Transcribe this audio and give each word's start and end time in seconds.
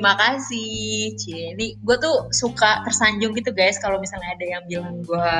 makasih. 0.00 1.14
Cie, 1.14 1.54
ini 1.54 1.76
gue 1.78 1.96
tuh 2.00 2.32
suka 2.32 2.82
tersanjung 2.88 3.36
gitu 3.36 3.52
guys 3.52 3.78
kalau 3.78 4.00
misalnya 4.00 4.32
ada 4.34 4.46
yang 4.58 4.62
bilang 4.66 4.96
gue 5.04 5.36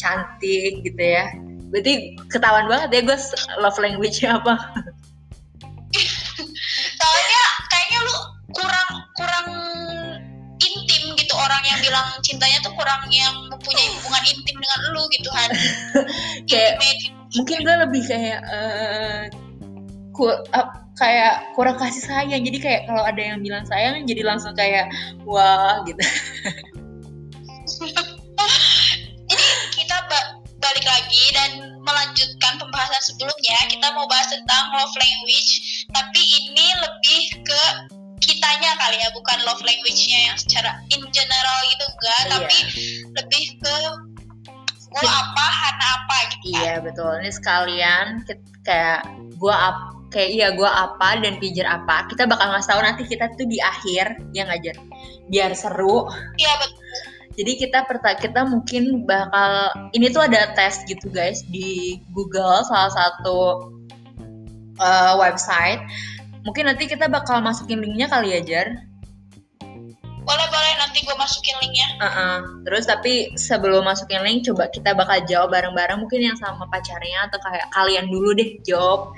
cantik 0.00 0.80
gitu 0.82 0.98
ya. 1.00 1.30
Berarti 1.70 2.18
ketahuan 2.32 2.66
banget 2.66 2.88
ya 2.90 3.00
gue 3.06 3.18
love 3.62 3.78
language-nya 3.78 4.40
apa. 4.42 4.54
soalnya 7.00 7.42
kayaknya 7.66 7.98
lu 8.06 8.16
kurang 8.54 8.90
kurang 9.18 9.46
intim 10.62 11.02
gitu 11.18 11.34
orang 11.34 11.62
yang 11.66 11.78
bilang 11.82 12.06
cintanya 12.22 12.62
tuh 12.62 12.70
kurang 12.78 13.02
yang 13.10 13.34
mempunyai 13.50 13.90
hubungan 13.98 14.22
intim 14.22 14.54
dengan 14.54 14.80
lu 14.94 15.02
gitu 15.10 15.28
Han 15.34 15.50
Kayak-. 16.50 16.78
Mungkin 17.30 17.62
gue 17.62 17.76
lebih 17.86 18.02
kayak 18.10 18.40
eh, 18.42 19.22
ku- 20.10 20.42
ap- 20.50 20.89
kayak 21.00 21.56
kurang 21.56 21.80
kasih 21.80 22.04
sayang. 22.04 22.44
Jadi 22.44 22.58
kayak 22.60 22.84
kalau 22.84 23.00
ada 23.00 23.16
yang 23.18 23.40
bilang 23.40 23.64
sayang 23.64 24.04
jadi 24.04 24.20
langsung 24.22 24.52
kayak 24.52 24.92
wah 25.24 25.80
gitu. 25.88 26.04
Jadi 29.30 29.46
kita 29.78 29.96
ba- 30.10 30.36
balik 30.60 30.84
lagi 30.84 31.24
dan 31.32 31.50
melanjutkan 31.80 32.60
pembahasan 32.60 33.02
sebelumnya 33.02 33.56
kita 33.70 33.88
mau 33.96 34.04
bahas 34.04 34.28
tentang 34.28 34.68
love 34.76 34.92
language 34.92 35.52
tapi 35.94 36.20
ini 36.20 36.66
lebih 36.76 37.20
ke 37.46 37.62
kitanya 38.20 38.76
kali 38.76 39.00
ya 39.00 39.08
bukan 39.16 39.38
love 39.48 39.62
language-nya 39.64 40.28
yang 40.28 40.36
secara 40.36 40.76
in 40.92 41.00
general 41.08 41.58
gitu 41.72 41.84
enggak 41.88 42.20
Iya. 42.20 42.28
tapi 42.36 42.58
lebih 43.16 43.44
ke 43.64 43.76
gue 44.90 45.06
apa 45.06 45.46
Hana 45.46 45.86
apa 46.02 46.16
gitu 46.34 46.46
kan. 46.50 46.60
Iya 46.60 46.74
betul. 46.82 47.12
Ini 47.22 47.30
sekalian 47.30 48.06
kayak 48.66 49.00
gua 49.38 49.54
ap 49.72 49.78
kayak 50.10 50.30
iya 50.34 50.48
gua 50.52 50.90
apa 50.90 51.22
dan 51.22 51.38
pijer 51.38 51.64
apa. 51.64 52.10
Kita 52.10 52.26
bakal 52.26 52.52
ngasih 52.52 52.70
tahu 52.74 52.80
nanti 52.82 53.02
kita 53.06 53.30
tuh 53.38 53.46
di 53.46 53.58
akhir 53.62 54.18
yang 54.36 54.50
ngajar. 54.50 54.76
Biar 55.30 55.54
seru. 55.54 56.10
Iya 56.36 56.52
betul. 56.60 56.78
Jadi 57.40 57.52
kita 57.56 57.88
perta 57.88 58.18
kita 58.18 58.44
mungkin 58.44 59.06
bakal 59.06 59.72
ini 59.94 60.10
tuh 60.12 60.26
ada 60.26 60.50
tes 60.52 60.82
gitu 60.84 61.08
guys 61.08 61.40
di 61.48 61.96
Google 62.12 62.60
salah 62.66 62.90
satu 62.90 63.70
uh, 64.76 65.14
website. 65.16 65.80
Mungkin 66.42 66.66
nanti 66.66 66.84
kita 66.90 67.06
bakal 67.06 67.40
masukin 67.40 67.80
linknya 67.80 68.10
kali 68.10 68.34
ya 68.34 68.40
Jar. 68.42 68.68
Boleh 70.20 70.46
boleh 70.52 70.72
nanti 70.84 71.00
gue 71.00 71.16
masukin 71.16 71.56
linknya. 71.64 71.88
Uh-uh. 72.02 72.36
Terus 72.68 72.84
tapi 72.90 73.32
sebelum 73.40 73.88
masukin 73.88 74.20
link 74.20 74.44
coba 74.44 74.68
kita 74.68 74.92
bakal 74.92 75.22
jawab 75.24 75.54
bareng-bareng 75.54 76.02
mungkin 76.02 76.20
yang 76.20 76.36
sama 76.36 76.68
pacarnya 76.68 77.30
atau 77.30 77.38
kayak 77.40 77.66
kalian 77.72 78.06
dulu 78.10 78.36
deh 78.36 78.58
jawab. 78.66 79.16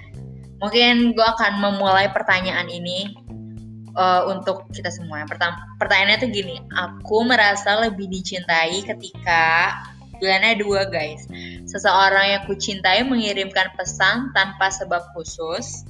Mungkin 0.62 1.18
gue 1.18 1.26
akan 1.26 1.58
memulai 1.58 2.06
pertanyaan 2.14 2.70
ini 2.70 3.10
uh, 3.98 4.30
untuk 4.30 4.70
kita 4.70 4.88
semua. 4.94 5.26
Pertama, 5.26 5.58
pertanyaannya 5.82 6.18
tuh 6.22 6.30
gini, 6.30 6.56
aku 6.78 7.26
merasa 7.26 7.82
lebih 7.82 8.06
dicintai 8.08 8.86
ketika 8.86 9.74
pilihannya 10.22 10.62
dua 10.62 10.86
guys. 10.86 11.26
Seseorang 11.66 12.38
yang 12.38 12.42
kucintai 12.46 13.02
mengirimkan 13.02 13.74
pesan 13.74 14.30
tanpa 14.32 14.70
sebab 14.70 15.02
khusus. 15.18 15.82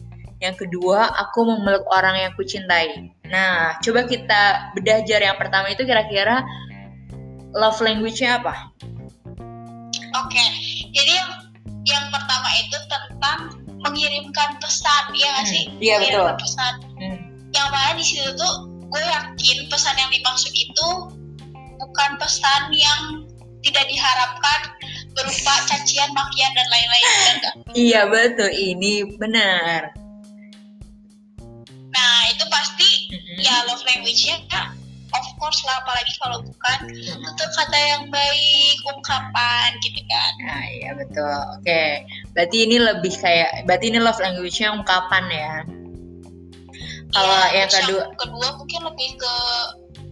Yang 0.43 0.67
kedua, 0.67 1.07
aku 1.21 1.47
memeluk 1.47 1.87
orang 1.93 2.19
yang 2.19 2.33
kucintai. 2.35 3.13
Nah, 3.31 3.79
coba 3.79 4.09
kita 4.09 4.75
bedah 4.75 5.07
jar 5.07 5.23
yang 5.23 5.39
pertama 5.39 5.71
itu 5.71 5.87
kira-kira 5.87 6.43
love 7.55 7.79
language-nya 7.79 8.43
apa? 8.43 8.73
Oke, 10.19 10.45
jadi 10.91 11.13
yang 11.23 11.31
yang 11.87 12.05
pertama 12.11 12.49
itu 12.59 12.77
tentang 12.91 13.62
mengirimkan 13.83 14.51
pesan, 14.59 15.05
ya 15.13 15.29
nggak 15.29 15.47
Hmm, 15.47 15.53
sih? 15.53 15.65
iya, 15.79 15.97
Mengirimkan 15.99 16.35
betul. 16.35 16.45
Pesan. 16.47 16.75
Hmm. 16.99 17.19
Yang 17.53 17.69
mana 17.69 17.91
di 17.95 18.05
situ 18.05 18.31
tuh 18.35 18.53
gue 18.89 19.03
yakin 19.03 19.59
pesan 19.69 19.95
yang 19.97 20.11
dimaksud 20.13 20.53
itu 20.53 20.89
bukan 21.77 22.11
pesan 22.17 22.63
yang 22.71 23.01
tidak 23.63 23.85
diharapkan 23.87 24.61
berupa 25.15 25.55
cacian, 25.69 26.11
makian 26.15 26.53
dan 26.55 26.67
lain-lain? 26.71 27.07
Iya 27.73 28.01
betul, 28.09 28.51
ini 28.51 29.07
benar. 29.19 29.93
Nah 31.93 32.17
itu 32.33 32.45
pasti 32.49 32.91
Mm-mm. 33.13 33.37
ya 33.39 33.69
love 33.69 33.85
language-nya 33.85 34.39
of 35.13 35.29
course 35.37 35.61
lah, 35.69 35.77
apalagi 35.85 36.13
kalau 36.25 36.41
bukan 36.41 36.79
Mm-mm. 36.89 37.21
tutur 37.37 37.49
kata 37.53 37.77
yang 37.77 38.05
baik, 38.09 38.77
ungkapan 38.89 39.69
gitu 39.85 40.01
kan. 40.09 40.33
Nah, 40.41 40.65
iya 40.73 40.91
betul. 40.97 41.37
Oke, 41.61 41.85
berarti 42.33 42.65
ini 42.65 42.77
lebih 42.81 43.13
kayak, 43.21 43.65
berarti 43.69 43.93
ini 43.93 43.99
love 44.01 44.21
language-nya 44.21 44.73
ungkapan 44.73 45.25
ya. 45.29 45.55
Kalau 47.13 47.41
Iya, 47.53 47.69
yang 47.69 47.71
kedua, 47.71 48.03
kedua 48.17 48.49
mungkin 48.57 48.81
lebih 48.89 49.09
ke 49.21 49.35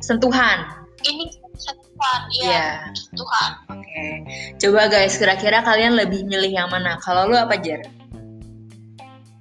sentuhan. 0.04 0.58
ini 1.00 1.32
sentuhan, 1.56 2.20
Iya. 2.28 2.52
ya 2.52 2.66
sentuhan. 2.92 3.50
Oke, 3.72 4.04
coba 4.60 4.84
guys, 4.92 5.16
kira-kira 5.16 5.64
kalian 5.64 5.96
lebih 5.96 6.28
milih 6.28 6.52
yang 6.52 6.68
mana? 6.68 7.00
Kalau 7.00 7.24
lu 7.24 7.40
apa 7.40 7.56
Jer? 7.56 7.80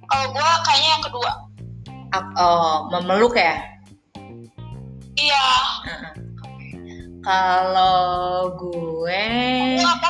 Kalau 0.08 0.26
gue 0.32 0.48
kayaknya 0.64 0.88
yang 0.88 1.04
kedua. 1.04 1.30
Oh, 2.40 2.88
memeluk 2.90 3.36
ya? 3.36 3.60
Iya. 5.20 5.46
Heeh. 5.84 6.12
Oke. 6.40 6.68
Kalau 7.20 8.56
gue, 8.56 9.26
apa 9.84 10.08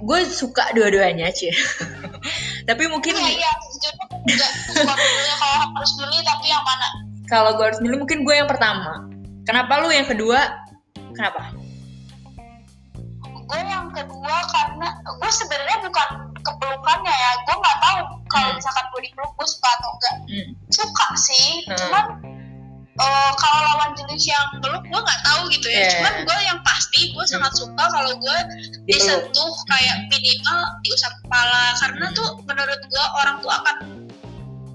gue 0.00 0.20
suka 0.24 0.70
dua-duanya 0.72 1.30
cie. 1.30 1.52
Tapi 2.68 2.82
mungkin 2.86 3.14
Iya 3.14 3.30
iya. 3.38 3.52
Sejujurnya 3.66 4.04
juga 4.24 4.46
suka 4.70 4.92
dulunya 4.94 5.36
kalau 5.36 5.58
harus 5.74 5.92
milih 5.98 6.20
tapi 6.22 6.46
yang 6.46 6.64
mana? 6.64 6.88
kalau 7.24 7.50
gue 7.56 7.64
harus 7.64 7.80
milih 7.80 7.98
mungkin 7.98 8.22
gue 8.22 8.34
yang 8.34 8.46
pertama. 8.46 9.08
Kenapa 9.42 9.80
lu 9.80 9.88
yang 9.88 10.04
kedua? 10.04 10.38
Kenapa? 11.16 11.50
Gue 13.42 13.60
yang 13.64 13.88
kedua 13.90 14.36
karena 14.48 14.88
gue 15.02 15.30
sebenarnya 15.30 15.78
bukan 15.82 16.08
kepelukannya 16.40 17.10
ya. 17.10 17.30
Gue 17.44 17.56
nggak 17.56 17.78
tahu 17.80 17.98
kalau 18.28 18.48
Hmm. 18.48 18.56
misalkan 18.56 18.84
gue 18.88 19.00
dipeluk 19.04 19.32
gue 19.34 19.48
suka 19.48 19.68
atau 19.72 19.90
enggak. 19.92 20.14
Hmm. 20.28 20.48
Suka 20.68 21.06
sih. 21.16 21.48
Hmm. 21.66 21.76
Cuman 21.76 22.04
eh, 23.02 23.32
kalau 23.36 23.60
lawan 23.66 23.90
jenis 23.98 24.24
yang 24.30 24.46
peluk 24.62 24.84
gue 24.86 25.00
nggak 25.02 25.20
tahu 25.26 25.42
gitu 25.50 25.66
ya. 25.68 25.78
Iya. 25.82 25.90
Cuman 25.98 26.14
gue 26.22 26.38
yang 26.46 26.60
pasti 26.62 27.00
gue 27.10 27.24
sangat 27.26 27.52
suka 27.58 27.84
kalau 27.90 28.12
gue 28.16 28.38
disentuh 28.86 29.52
kayak 29.66 29.96
minimal 30.08 30.58
diusap 30.86 31.12
kepala 31.26 31.62
karena 31.82 32.06
tuh 32.14 32.28
menurut 32.46 32.80
gue 32.86 33.04
orang 33.22 33.36
tuh 33.42 33.52
akan 33.52 33.76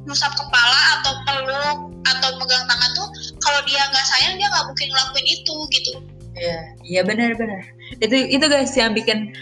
ngusap 0.07 0.31
kepala 0.39 0.79
atau 0.99 1.13
peluk 1.27 1.79
atau 2.07 2.29
megang 2.39 2.63
tangan 2.63 2.91
tuh 2.95 3.07
kalau 3.43 3.59
dia 3.67 3.83
nggak 3.91 4.05
sayang 4.07 4.39
dia 4.39 4.47
nggak 4.47 4.65
mungkin 4.71 4.87
ngelakuin 4.87 5.27
itu 5.27 5.55
gitu 5.75 5.93
Iya, 6.37 6.59
iya 6.85 7.01
benar-benar. 7.01 7.65
Itu 7.97 8.13
itu 8.13 8.45
guys 8.45 8.73
yang 8.77 8.93
bikin 8.93 9.33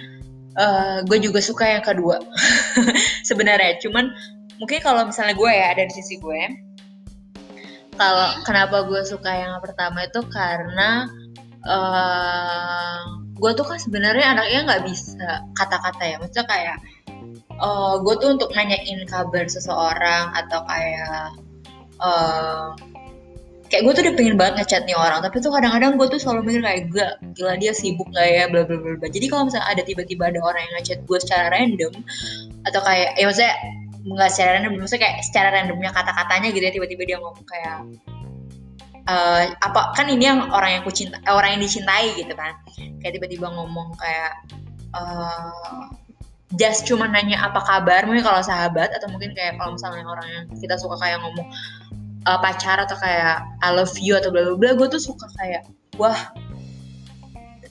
eh, 0.56 0.98
gue 1.04 1.18
juga 1.20 1.44
suka 1.44 1.68
yang 1.68 1.84
kedua. 1.84 2.24
Sebenarnya, 3.30 3.78
cuman 3.84 4.08
mungkin 4.56 4.80
kalau 4.80 5.04
misalnya 5.04 5.36
gue 5.36 5.52
ya 5.52 5.76
dari 5.76 5.92
sisi 5.92 6.16
gue, 6.16 6.42
kalau 7.96 8.28
kenapa 8.44 8.84
gue 8.88 9.02
suka 9.08 9.32
yang 9.32 9.58
pertama 9.64 10.04
itu 10.08 10.22
karena 10.32 11.10
eh 11.66 13.00
gue 13.36 13.52
tuh 13.58 13.66
kan 13.68 13.76
sebenarnya 13.82 14.38
anaknya 14.38 14.60
nggak 14.64 14.84
bisa 14.88 15.44
kata-kata 15.60 16.04
ya, 16.08 16.16
maksudnya 16.22 16.46
kayak 16.48 16.78
eh 17.56 17.96
gue 18.04 18.16
tuh 18.22 18.30
untuk 18.36 18.50
nanyain 18.56 19.02
kabar 19.08 19.48
seseorang 19.48 20.32
atau 20.36 20.60
kayak 20.68 21.34
eh 22.00 22.68
kayak 23.66 23.82
gue 23.82 23.94
tuh 23.98 24.04
udah 24.06 24.16
pengen 24.16 24.36
banget 24.38 24.54
ngechat 24.62 24.84
nih 24.86 24.94
orang 24.94 25.26
tapi 25.26 25.42
tuh 25.42 25.50
kadang-kadang 25.50 25.98
gue 25.98 26.08
tuh 26.14 26.20
selalu 26.22 26.54
mikir 26.54 26.62
kayak 26.62 26.82
gila 26.94 27.08
gila 27.34 27.54
dia 27.58 27.74
sibuk 27.74 28.06
gak 28.14 28.30
ya 28.30 28.46
bla 28.46 28.62
bla 28.62 28.78
bla. 28.78 29.10
Jadi 29.10 29.26
kalau 29.26 29.50
misalnya 29.50 29.68
ada 29.74 29.82
tiba-tiba 29.82 30.30
ada 30.30 30.40
orang 30.46 30.62
yang 30.70 30.74
ngechat 30.80 31.00
gue 31.10 31.18
secara 31.18 31.50
random 31.50 31.94
atau 32.70 32.82
kayak 32.86 33.18
ya 33.18 33.26
maksudnya 33.26 33.54
nggak 34.06 34.30
secara 34.30 34.62
random. 34.62 34.78
Maksudnya 34.78 35.02
kayak 35.02 35.18
secara 35.26 35.50
randomnya 35.50 35.92
kata-katanya 35.92 36.48
gitu 36.54 36.64
ya 36.66 36.74
tiba-tiba 36.74 37.04
dia 37.06 37.18
ngomong 37.18 37.46
kayak 37.46 37.78
eh 39.06 39.54
apa 39.62 39.94
kan 39.94 40.10
ini 40.10 40.26
yang 40.26 40.50
orang 40.50 40.82
yang 40.82 40.84
kucinta 40.86 41.22
eh, 41.22 41.34
orang 41.34 41.58
yang 41.58 41.62
dicintai 41.62 42.14
gitu 42.18 42.34
kan. 42.38 42.54
Kayak 43.02 43.22
tiba-tiba 43.22 43.50
ngomong 43.50 43.98
kayak 43.98 44.34
eh 44.94 45.52
just 46.56 46.88
cuma 46.88 47.10
nanya 47.10 47.42
apa 47.42 47.60
kabar 47.66 48.06
mungkin 48.08 48.24
kalau 48.24 48.40
sahabat 48.40 48.94
atau 48.96 49.10
mungkin 49.12 49.34
kayak 49.34 49.58
kalau 49.60 49.76
misalnya 49.76 50.06
orang 50.08 50.28
yang 50.30 50.46
kita 50.56 50.78
suka 50.80 50.96
kayak 51.02 51.20
ngomong 51.20 51.50
uh, 52.30 52.40
pacar 52.40 52.80
atau 52.80 52.96
kayak 53.02 53.44
I 53.60 53.70
love 53.74 53.92
you 54.00 54.16
atau 54.16 54.30
bla 54.32 54.46
bla 54.46 54.56
bla 54.56 54.72
gue 54.78 54.88
tuh 54.88 55.02
suka 55.02 55.28
kayak 55.42 55.68
wah 56.00 56.16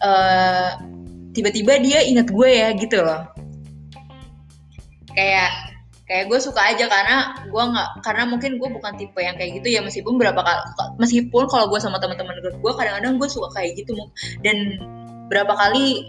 eh, 0.04 0.70
tiba-tiba 1.34 1.80
dia 1.80 2.00
inget 2.04 2.28
gue 2.30 2.50
ya 2.50 2.68
gitu 2.76 3.02
loh. 3.02 3.24
Kayak 5.14 5.73
kayak 6.04 6.28
gue 6.28 6.36
suka 6.36 6.60
aja 6.60 6.84
karena 6.84 7.32
gue 7.48 7.64
nggak 7.64 8.04
karena 8.04 8.28
mungkin 8.28 8.60
gue 8.60 8.68
bukan 8.68 8.92
tipe 9.00 9.16
yang 9.24 9.40
kayak 9.40 9.56
gitu 9.60 9.72
ya 9.72 9.80
meskipun 9.80 10.20
berapa 10.20 10.36
kali 10.36 10.60
meskipun 11.00 11.48
kalau 11.48 11.72
gue 11.72 11.80
sama 11.80 11.96
teman-teman 11.96 12.36
gue 12.44 12.72
kadang-kadang 12.76 13.16
gue 13.16 13.28
suka 13.28 13.48
kayak 13.56 13.80
gitu 13.80 13.96
dan 14.44 14.76
berapa 15.32 15.56
kali 15.56 16.04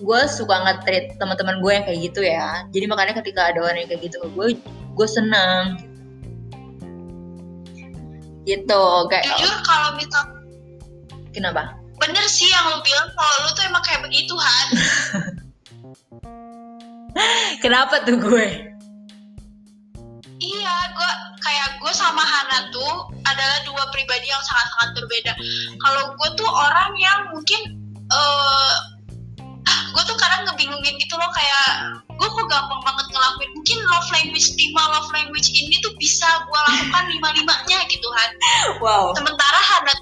gue 0.00 0.20
suka 0.32 0.56
nge-treat 0.64 1.20
teman-teman 1.20 1.60
gue 1.60 1.72
yang 1.76 1.84
kayak 1.84 2.00
gitu 2.08 2.20
ya. 2.24 2.64
Jadi 2.72 2.88
makanya 2.88 3.20
ketika 3.20 3.52
ada 3.52 3.60
orang 3.60 3.84
yang 3.84 3.90
kayak 3.92 4.08
gitu 4.08 4.16
gue 4.32 4.56
gue 4.96 5.08
seneng 5.08 5.76
gitu 8.48 8.84
kayak 9.12 9.24
jujur 9.36 9.52
kalau 9.68 9.92
misal 10.00 10.24
kenapa? 11.36 11.76
Bener 12.00 12.24
sih 12.24 12.48
yang 12.48 12.64
lu 12.72 12.80
bilang 12.80 13.12
kalau 13.12 13.34
lu 13.44 13.50
tuh 13.52 13.64
emang 13.68 13.84
kayak 13.84 14.00
begitu 14.00 14.32
Han. 14.32 14.68
Kenapa 17.60 18.00
tuh 18.08 18.16
gue 18.16 18.69
iya 20.40 20.76
gue 20.96 21.10
kayak 21.44 21.68
gue 21.78 21.92
sama 21.92 22.24
Hana 22.24 22.72
tuh 22.72 23.12
adalah 23.28 23.58
dua 23.68 23.84
pribadi 23.92 24.26
yang 24.28 24.42
sangat-sangat 24.42 24.90
berbeda. 24.96 25.32
Kalau 25.80 26.16
gue 26.16 26.30
tuh 26.40 26.48
orang 26.48 26.96
yang 26.96 27.18
mungkin 27.32 27.60
eh 28.10 28.74
gue 29.70 30.02
tuh 30.06 30.16
kadang 30.18 30.48
ngebingungin 30.48 30.96
gitu 30.98 31.14
loh 31.14 31.30
kayak 31.30 31.68
gue 32.08 32.28
kok 32.28 32.46
gampang 32.48 32.82
banget 32.82 33.06
ngelakuin. 33.12 33.50
Mungkin 33.54 33.78
love 33.92 34.08
language 34.10 34.48
lima 34.56 34.82
love 34.96 35.10
language 35.12 35.48
ini 35.52 35.76
tuh 35.84 35.92
bisa 36.00 36.26
gue 36.48 36.60
lakukan 36.72 37.04
lima 37.12 37.28
limanya 37.36 37.78
gitu 37.86 38.08
Han. 38.08 38.30
Wow. 38.80 39.12
Sementara 39.14 39.60
Hana 39.60 39.94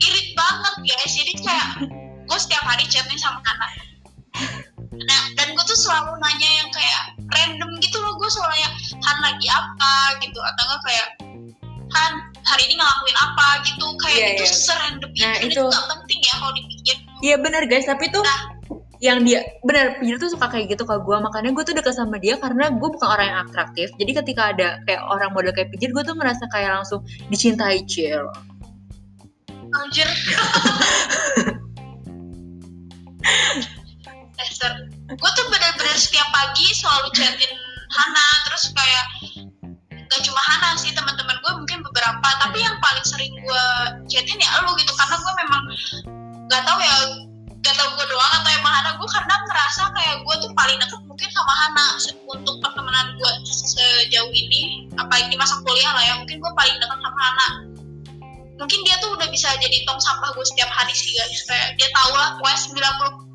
irit 0.00 0.28
banget 0.32 0.74
guys. 0.84 1.12
Jadi 1.12 1.32
kayak 1.44 1.68
gue 2.26 2.38
setiap 2.40 2.64
hari 2.64 2.88
chat 2.88 3.04
nih 3.06 3.20
sama 3.20 3.40
Hana. 3.44 3.68
Nah 4.96 5.22
dan 5.36 5.52
gue 5.52 5.64
tuh 5.68 5.76
selalu 5.76 6.16
nanya 6.20 6.50
yang 6.64 6.68
kayak 6.72 7.02
random 7.36 7.70
gitu 7.84 7.95
gue 8.26 8.32
selalu 8.34 8.50
nanya 8.58 8.70
Han 9.06 9.16
lagi 9.22 9.46
apa? 9.46 9.92
gitu. 10.18 10.38
Atau 10.42 10.62
enggak 10.66 10.82
kayak 10.82 11.08
Han 11.94 12.12
hari 12.42 12.62
ini 12.66 12.74
ngelakuin 12.74 13.14
apa? 13.14 13.46
gitu. 13.62 13.86
Kayak 14.02 14.18
Iya, 14.18 14.26
itu 14.34 14.42
iya. 14.42 14.50
serandom 14.50 15.10
Nah, 15.14 15.34
itu, 15.38 15.46
itu. 15.54 15.62
gak 15.70 15.86
penting 15.94 16.18
ya 16.18 16.34
kalau 16.42 16.52
dipikir. 16.58 16.96
Iya 17.22 17.36
bener 17.38 17.62
guys, 17.70 17.86
tapi 17.86 18.10
tuh 18.10 18.26
Nah. 18.26 18.40
yang 18.98 19.22
dia 19.22 19.44
bener 19.60 20.00
Pijir 20.00 20.16
tuh 20.16 20.32
suka 20.32 20.48
kayak 20.48 20.72
gitu 20.72 20.82
ke 20.82 20.96
gue 20.98 21.16
makanya 21.20 21.52
gue 21.52 21.60
tuh 21.62 21.76
deket 21.76 21.92
sama 21.94 22.16
dia 22.16 22.40
karena 22.40 22.72
gue 22.72 22.88
bukan 22.90 23.06
orang 23.06 23.26
yang 23.30 23.38
atraktif. 23.46 23.92
Jadi 23.94 24.10
ketika 24.24 24.50
ada 24.56 24.80
kayak 24.88 25.04
orang 25.06 25.30
model 25.30 25.52
kayak 25.54 25.68
Pijir 25.70 25.94
gue 25.94 26.02
tuh 26.02 26.16
ngerasa 26.18 26.48
kayak 26.50 26.82
langsung 26.82 27.04
dicintai 27.30 27.86
cil 27.86 28.26
anjir. 29.76 30.08
Esther 34.36 34.72
gue 35.06 35.30
tuh 35.32 35.44
bener-bener 35.48 35.96
setiap 35.96 36.28
pagi 36.32 36.66
selalu 36.72 37.08
chatin 37.12 37.52
Hana 37.90 38.26
terus 38.50 38.64
kayak 38.74 39.06
gak 40.06 40.20
cuma 40.22 40.40
Hana 40.42 40.78
sih 40.78 40.92
teman-teman 40.94 41.36
gue 41.42 41.52
mungkin 41.62 41.78
beberapa. 41.86 42.28
Tapi 42.42 42.58
yang 42.62 42.76
paling 42.82 43.04
sering 43.06 43.32
gue 43.34 43.64
chatin 44.10 44.38
ya 44.38 44.50
lu 44.64 44.72
gitu 44.78 44.92
karena 44.94 45.16
gue 45.18 45.34
memang 45.44 45.62
gak 46.50 46.62
tahu 46.66 46.78
ya 46.78 46.96
gak 47.62 47.74
tau 47.74 47.88
gue 47.98 48.06
doang 48.10 48.32
atau 48.42 48.50
emang 48.54 48.72
Hana. 48.72 48.90
Gue 48.98 49.08
karena 49.10 49.34
ngerasa 49.46 49.82
kayak 49.94 50.16
gue 50.22 50.34
tuh 50.42 50.50
paling 50.54 50.76
deket 50.78 51.00
mungkin 51.06 51.28
sama 51.34 51.52
Hana 51.54 51.86
untuk 52.30 52.54
pertemanan 52.62 53.06
gue 53.18 53.32
sejauh 53.46 54.32
ini. 54.32 54.90
Apalagi 54.98 55.30
di 55.34 55.38
masa 55.38 55.58
kuliah 55.62 55.92
lah 55.94 56.04
ya 56.04 56.14
mungkin 56.18 56.38
gue 56.38 56.52
paling 56.54 56.76
deket 56.78 56.98
sama 56.98 57.20
Hana. 57.22 57.48
Mungkin 58.56 58.80
dia 58.88 58.96
tuh 59.04 59.12
udah 59.12 59.28
bisa 59.28 59.52
jadi 59.60 59.84
tong 59.84 60.00
sampah 60.00 60.32
gue 60.32 60.44
setiap 60.48 60.72
hari 60.72 60.94
sih 60.96 61.12
guys. 61.12 61.44
Kayak 61.44 61.76
dia 61.76 61.88
tahu 61.92 62.12
lah 62.16 62.40
pokoknya 62.40 62.58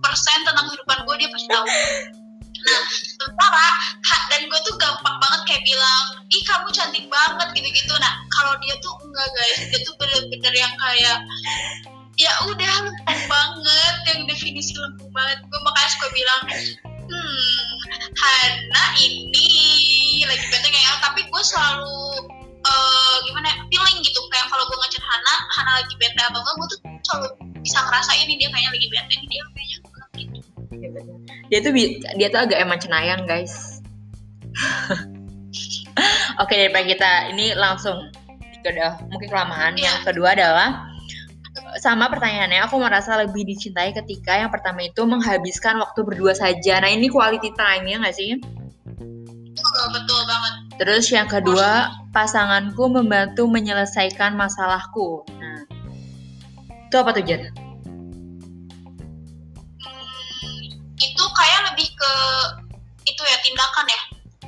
90% 0.01 0.47
tentang 0.49 0.65
kehidupan 0.65 0.97
gue 1.05 1.15
dia 1.21 1.29
pasti 1.29 1.47
tahu 1.47 1.65
nah 2.61 2.81
sementara 2.91 3.67
dan 4.31 4.47
gue 4.47 4.59
tuh 4.63 4.75
gampang 4.79 5.15
banget 5.19 5.41
kayak 5.43 5.63
bilang 5.67 6.05
ih 6.31 6.43
kamu 6.47 6.67
cantik 6.71 7.05
banget 7.11 7.47
gitu-gitu. 7.51 7.93
Nah 7.99 8.13
kalau 8.31 8.55
dia 8.63 8.75
tuh 8.79 8.93
enggak 9.03 9.27
guys. 9.35 9.59
Dia 9.67 9.79
tuh 9.83 9.95
bener-bener 9.99 10.53
yang 10.55 10.73
kayak 10.79 11.17
ya 12.15 12.31
udah 12.47 12.73
lempeng 12.87 13.21
banget 13.27 13.95
yang 14.07 14.19
definisi 14.23 14.71
lempeng 14.79 15.11
banget. 15.11 15.43
Gue 15.43 15.59
makanya 15.67 15.89
suka 15.91 16.07
bilang 16.15 16.41
hmm 17.11 17.71
Hana 18.11 18.85
ini 19.03 19.49
lagi 20.23 20.45
bete 20.47 20.67
kayak 20.71 21.03
tapi 21.03 21.27
gue 21.27 21.41
selalu 21.43 22.23
eh, 22.61 23.15
gimana 23.27 23.47
ya, 23.51 23.55
feeling 23.67 23.99
gitu. 23.99 24.19
Kayak 24.31 24.47
kalau 24.47 24.63
gue 24.63 24.77
ngechat 24.87 25.03
Hana 25.03 25.35
Hana 25.59 25.71
lagi 25.83 25.93
bete 25.99 26.21
atau 26.23 26.39
enggak 26.39 26.55
gue 26.55 26.67
tuh 26.71 26.79
selalu 27.03 27.27
bisa 27.61 27.77
ngerasain 27.83 28.23
ini 28.25 28.39
dia 28.39 28.47
kayaknya 28.47 28.71
lagi 28.71 28.87
bete 28.87 29.13
ini 29.19 29.25
dia 29.27 29.43
kayaknya 29.51 29.77
enggak 29.83 30.09
gitu 30.15 31.10
dia 31.51 31.59
tuh 31.59 31.75
dia 32.15 32.27
tuh 32.31 32.47
agak 32.47 32.63
emang 32.63 32.79
cenayang 32.79 33.27
guys. 33.27 33.83
Oke 36.41 36.55
daripada 36.55 36.87
kita 36.87 37.11
ini 37.35 37.51
langsung 37.59 38.07
udah 38.63 39.03
mungkin 39.11 39.27
kelamaan. 39.27 39.75
Yang 39.75 40.07
kedua 40.07 40.31
adalah 40.31 40.87
sama 41.83 42.07
pertanyaannya 42.07 42.63
aku 42.63 42.79
merasa 42.79 43.19
lebih 43.19 43.43
dicintai 43.43 43.91
ketika 43.91 44.39
yang 44.39 44.47
pertama 44.47 44.87
itu 44.87 45.03
menghabiskan 45.03 45.75
waktu 45.83 46.07
berdua 46.07 46.31
saja. 46.31 46.79
Nah 46.79 46.87
ini 46.87 47.11
quality 47.11 47.51
time 47.59 47.83
ya 47.83 47.99
nggak 47.99 48.15
sih? 48.15 48.39
Betul 49.51 49.85
betul 49.91 50.21
banget. 50.23 50.53
Terus 50.79 51.05
yang 51.11 51.27
kedua 51.27 51.91
pasanganku 52.15 52.87
membantu 52.87 53.45
menyelesaikan 53.51 54.39
masalahku. 54.39 55.27
Nah 55.35 55.67
itu 56.87 56.95
apa 56.95 57.11
tuh 57.11 57.23
Jen? 57.27 57.60
Lebih 61.71 61.87
ke 61.95 62.13
itu 63.07 63.21
ya 63.23 63.37
tindakan 63.41 63.85
ya? 63.87 64.01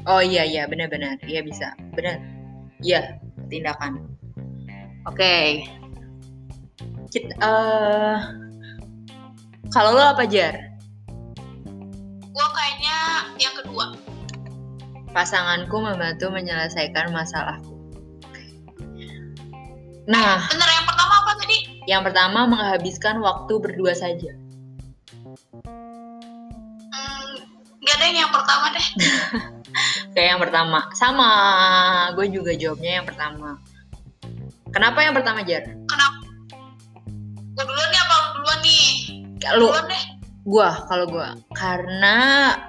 Oh 0.04 0.22
iya 0.22 0.44
iya 0.44 0.64
benar-benar. 0.68 1.16
Iya 1.24 1.42
bisa. 1.42 1.72
Benar. 1.96 2.20
Iya 2.84 3.18
tindakan. 3.48 4.04
Oke. 5.08 5.64
Kita 7.08 7.34
eh 7.40 8.18
kalau 9.72 9.96
lo 9.96 10.04
apa 10.14 10.28
jar? 10.28 10.76
Gue 12.34 12.48
kayaknya 12.52 12.98
yang 13.40 13.56
kedua. 13.58 13.96
Pasanganku 15.14 15.78
membantu 15.78 16.34
menyelesaikan 16.34 17.14
masalahku. 17.14 17.74
Nah. 20.10 20.44
Bener 20.52 20.70
yang 20.74 20.86
pertama 20.90 21.14
apa 21.24 21.32
tadi? 21.40 21.58
Yang 21.88 22.02
pertama 22.12 22.40
menghabiskan 22.50 23.22
waktu 23.24 23.54
berdua 23.62 23.94
saja 23.96 24.34
ada 28.12 28.20
yang 28.28 28.34
pertama 28.34 28.66
deh? 28.76 28.88
Kayak 30.14 30.28
yang 30.36 30.42
pertama. 30.42 30.80
Sama. 30.94 31.32
Gue 32.14 32.28
juga 32.30 32.52
jawabnya 32.54 33.02
yang 33.02 33.08
pertama. 33.08 33.58
Kenapa 34.74 35.00
yang 35.06 35.14
pertama 35.14 35.46
jar? 35.46 35.64
Kenapa? 35.64 36.20
Gue 37.54 37.64
duluan 37.70 37.90
nih 37.94 38.02
apa 38.02 38.14
lu 38.14 38.28
duluan 38.42 38.60
nih? 38.66 38.86
Lu. 39.54 39.68
Duluan 39.70 39.86
deh. 39.86 40.04
Gua 40.44 40.70
kalau 40.92 41.06
gua. 41.08 41.30
Karena 41.56 42.18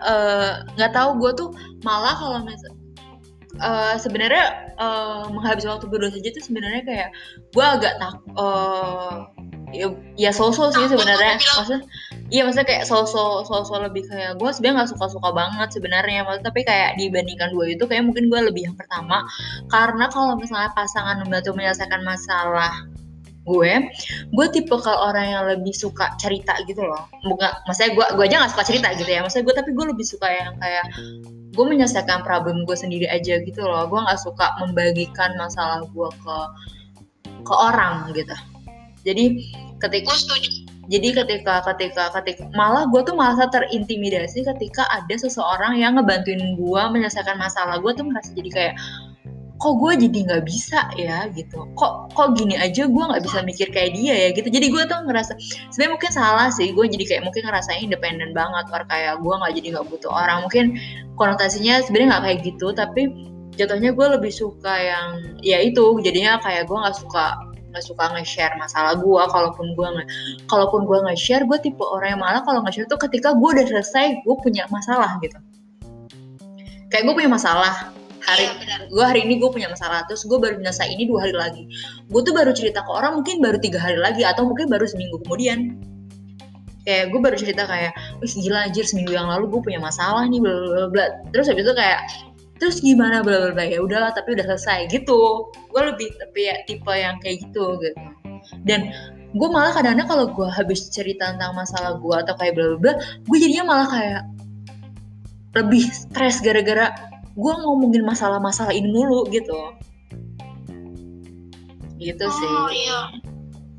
eh, 0.04 0.50
nggak 0.78 0.92
tahu 0.94 1.18
gua 1.18 1.30
tuh 1.34 1.50
malah 1.82 2.14
kalau 2.14 2.38
misal 2.46 2.70
eh, 3.58 3.94
sebenarnya 3.98 4.46
eh, 4.78 5.24
menghabiskan 5.32 5.74
waktu 5.74 5.90
berdua 5.90 6.10
saja 6.14 6.28
tuh 6.30 6.44
sebenarnya 6.44 6.82
kayak 6.86 7.08
gua 7.50 7.74
agak 7.80 7.98
tak 7.98 8.14
eh, 8.36 9.14
ya, 9.74 9.88
ya 10.14 10.30
sosok 10.30 10.70
sih 10.70 10.86
sebenarnya. 10.86 11.36
maksudnya 11.36 11.82
iya 12.30 12.46
maksudnya 12.46 12.66
kayak 12.70 12.84
sosok 12.86 13.44
sosok 13.44 13.84
lebih 13.90 14.06
kayak 14.06 14.38
gua 14.38 14.54
sebenarnya 14.54 14.86
nggak 14.86 14.90
suka 14.94 15.06
suka 15.10 15.30
banget 15.34 15.68
sebenarnya. 15.74 16.22
Maksudnya 16.24 16.46
tapi 16.48 16.60
kayak 16.62 16.96
dibandingkan 16.96 17.50
dua 17.50 17.64
itu 17.74 17.84
kayak 17.84 18.06
mungkin 18.06 18.30
gua 18.30 18.40
lebih 18.46 18.70
yang 18.70 18.76
pertama. 18.78 19.26
Karena 19.68 20.06
kalau 20.08 20.38
misalnya 20.38 20.70
pasangan 20.72 21.20
membantu 21.26 21.52
menyelesaikan 21.52 22.02
masalah 22.06 22.72
gue 23.44 23.72
gue 24.32 24.46
tipe 24.56 24.72
kalau 24.80 25.12
orang 25.12 25.26
yang 25.28 25.44
lebih 25.44 25.76
suka 25.76 26.16
cerita 26.16 26.56
gitu 26.64 26.80
loh. 26.80 27.04
Bukan 27.28 27.52
maksudnya 27.68 27.92
gue 27.92 28.06
gue 28.16 28.24
aja 28.24 28.40
gak 28.40 28.52
suka 28.56 28.64
cerita 28.64 28.88
gitu 28.96 29.10
ya. 29.12 29.20
Maksudnya 29.20 29.44
gue 29.44 29.54
tapi 29.60 29.70
gue 29.76 29.86
lebih 29.92 30.06
suka 30.08 30.28
yang 30.32 30.56
kayak 30.56 30.88
gue 31.52 31.64
menyelesaikan 31.68 32.24
problem 32.24 32.64
gue 32.64 32.72
sendiri 32.72 33.04
aja 33.04 33.36
gitu 33.44 33.60
loh. 33.60 33.84
Gue 33.92 34.00
nggak 34.00 34.16
suka 34.16 34.56
membagikan 34.64 35.36
masalah 35.36 35.84
gue 35.84 36.08
ke 36.24 36.36
ke 37.44 37.52
orang 37.52 38.08
gitu 38.16 38.32
jadi 39.04 39.24
ketika 39.78 40.12
jadi 40.88 41.16
ketika 41.16 41.64
ketika 41.72 42.12
ketika 42.20 42.44
malah 42.52 42.84
gue 42.92 43.00
tuh 43.04 43.16
merasa 43.16 43.48
terintimidasi 43.48 44.44
ketika 44.44 44.84
ada 44.92 45.16
seseorang 45.16 45.80
yang 45.80 45.96
ngebantuin 45.96 46.56
gue 46.56 46.82
menyelesaikan 46.92 47.40
masalah. 47.40 47.80
Gue 47.80 47.96
tuh 47.96 48.04
merasa 48.04 48.32
jadi 48.36 48.50
kayak 48.52 48.74
kok 49.54 49.74
gue 49.80 49.92
jadi 49.96 50.18
nggak 50.28 50.44
bisa 50.44 50.80
ya? 51.00 51.24
Gitu. 51.32 51.56
Kok 51.56 52.12
kok 52.12 52.28
gini 52.36 52.60
aja 52.60 52.84
gue 52.84 53.04
nggak 53.04 53.22
bisa 53.24 53.40
mikir 53.40 53.72
kayak 53.72 53.96
dia 53.96 54.14
ya? 54.14 54.28
Gitu. 54.36 54.48
Jadi 54.52 54.66
gue 54.68 54.82
tuh 54.84 54.98
ngerasa 55.08 55.32
sebenarnya 55.72 55.92
mungkin 55.96 56.10
salah 56.12 56.48
sih. 56.52 56.68
Gue 56.76 56.84
jadi 56.84 57.04
kayak 57.08 57.22
mungkin 57.24 57.48
ngerasanya 57.48 57.80
independen 57.80 58.30
banget 58.36 58.68
or 58.68 58.84
kayak 58.84 59.20
gue 59.24 59.34
nggak 59.40 59.52
jadi 59.56 59.66
nggak 59.80 59.86
butuh 59.88 60.12
orang. 60.12 60.44
Mungkin 60.44 60.64
konotasinya 61.16 61.80
sebenarnya 61.80 62.08
nggak 62.12 62.24
kayak 62.28 62.38
gitu 62.44 62.66
tapi 62.76 63.02
jatuhnya 63.56 63.94
gue 63.96 64.06
lebih 64.20 64.32
suka 64.36 64.74
yang 64.76 65.08
ya 65.40 65.64
itu. 65.64 65.96
Jadinya 66.04 66.36
kayak 66.44 66.68
gue 66.68 66.76
nggak 66.76 66.96
suka 67.00 67.53
nggak 67.74 67.82
suka 67.82 68.06
nge-share 68.14 68.54
masalah 68.54 68.94
gue 68.94 69.22
kalaupun 69.34 69.74
gue 69.74 69.88
nggak 69.98 70.08
kalaupun 70.46 70.86
gue 70.86 70.98
nge-share 71.10 71.42
gue 71.42 71.58
tipe 71.58 71.82
orang 71.82 72.14
yang 72.14 72.22
malah 72.22 72.46
kalau 72.46 72.62
nge-share 72.62 72.86
tuh 72.86 73.02
ketika 73.02 73.34
gue 73.34 73.48
udah 73.50 73.66
selesai 73.66 74.22
gue 74.22 74.36
punya 74.38 74.62
masalah 74.70 75.18
gitu. 75.18 75.34
Kayak 76.94 77.10
gue 77.10 77.14
punya 77.18 77.30
masalah 77.34 77.90
hari 78.22 78.46
iya 78.62 78.86
gue 78.86 79.04
hari 79.04 79.20
ini 79.26 79.42
gue 79.42 79.50
punya 79.50 79.66
masalah 79.68 80.06
terus 80.06 80.22
gue 80.24 80.38
baru 80.38 80.62
nyelesain 80.62 80.94
ini 80.94 81.10
dua 81.10 81.26
hari 81.26 81.34
lagi. 81.34 81.62
Gue 82.06 82.22
tuh 82.22 82.30
baru 82.30 82.54
cerita 82.54 82.86
ke 82.86 82.90
orang 82.94 83.18
mungkin 83.18 83.42
baru 83.42 83.58
tiga 83.58 83.82
hari 83.82 83.98
lagi 83.98 84.22
atau 84.22 84.46
mungkin 84.46 84.70
baru 84.70 84.86
seminggu 84.86 85.18
kemudian. 85.26 85.74
Kayak 86.86 87.16
gue 87.16 87.20
baru 87.20 87.36
cerita 87.40 87.62
kayak 87.66 87.96
wih 88.22 88.28
gila 88.28 88.70
anjir 88.70 88.86
seminggu 88.86 89.16
yang 89.16 89.26
lalu 89.26 89.50
gue 89.50 89.60
punya 89.66 89.82
masalah 89.82 90.22
nih 90.30 90.38
bla 90.38 90.54
bla 90.54 90.86
bla. 90.94 91.06
Terus 91.34 91.50
habis 91.50 91.66
itu 91.66 91.74
kayak 91.74 92.00
terus 92.64 92.80
gimana 92.80 93.20
bla 93.20 93.36
bla 93.44 93.50
bla. 93.52 93.64
Ya 93.68 93.84
udahlah 93.84 94.16
tapi 94.16 94.32
udah 94.32 94.48
selesai 94.48 94.88
gitu. 94.88 95.52
Gue 95.68 95.82
lebih 95.84 96.08
tapi 96.16 96.48
ya 96.48 96.56
tipe 96.64 96.88
yang 96.96 97.20
kayak 97.20 97.44
gitu 97.44 97.76
gitu. 97.76 98.00
Dan 98.64 98.88
gue 99.36 99.48
malah 99.52 99.76
kadang-kadang 99.76 100.08
kalau 100.08 100.26
gue 100.32 100.48
habis 100.48 100.88
cerita 100.88 101.36
tentang 101.36 101.52
masalah 101.52 102.00
gue 102.00 102.16
atau 102.16 102.32
kayak 102.40 102.56
bla 102.56 102.64
bla 102.72 102.78
bla 102.80 102.92
gue 103.28 103.36
jadinya 103.36 103.64
malah 103.68 103.88
kayak 103.92 104.22
lebih 105.60 105.84
stres 105.92 106.40
gara-gara 106.40 106.96
gue 107.36 107.52
ngomongin 107.52 108.00
masalah-masalah 108.08 108.72
ini 108.72 108.88
mulu 108.88 109.28
gitu. 109.28 109.76
Gitu 112.00 112.24
sih. 112.24 112.48
Oh 112.48 112.72
iya. 112.72 113.00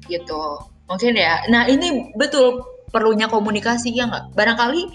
gitu. 0.06 0.62
Mungkin 0.86 1.18
ya. 1.18 1.42
Nah 1.50 1.66
ini 1.66 2.14
betul 2.14 2.62
perlunya 2.94 3.26
komunikasi 3.26 3.90
ya 3.90 4.06
nggak? 4.06 4.38
Barangkali 4.38 4.86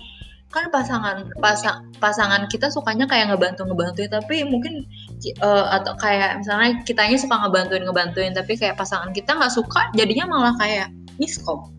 kan 0.50 0.66
pasangan 0.74 1.30
pasang 1.38 1.94
pasangan 2.02 2.50
kita 2.50 2.66
sukanya 2.74 3.06
kayak 3.06 3.30
ngebantu 3.30 3.62
ngebantuin 3.70 4.10
tapi 4.10 4.42
mungkin 4.42 4.82
eh, 5.22 5.66
atau 5.70 5.94
kayak 5.94 6.42
misalnya 6.42 6.82
kitanya 6.82 7.14
suka 7.14 7.38
ngebantuin 7.38 7.86
ngebantuin 7.86 8.34
tapi 8.34 8.58
kayak 8.58 8.74
pasangan 8.74 9.14
kita 9.14 9.30
nggak 9.38 9.54
suka 9.54 9.86
jadinya 9.94 10.26
malah 10.26 10.54
kayak 10.58 10.90
miskom 11.22 11.70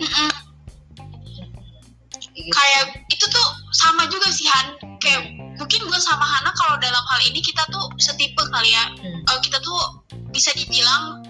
Mm-mm. 0.00 0.30
gitu. 2.36 2.52
Kayak 2.52 2.84
itu 3.08 3.24
tuh 3.32 3.48
sama 3.72 4.04
juga 4.12 4.28
sih 4.28 4.44
Han. 4.44 4.76
Kayak 5.00 5.20
mungkin 5.56 5.80
gue 5.88 6.00
sama 6.00 6.22
Hana 6.24 6.52
kalau 6.52 6.76
dalam 6.76 7.00
hal 7.00 7.20
ini 7.24 7.40
kita 7.40 7.64
tuh 7.72 7.88
setipe 7.96 8.38
kali 8.52 8.70
ya. 8.76 8.84
Hmm. 9.00 9.24
Eh, 9.24 9.38
kita 9.40 9.58
tuh 9.64 10.04
bisa 10.30 10.52
dibilang 10.52 11.24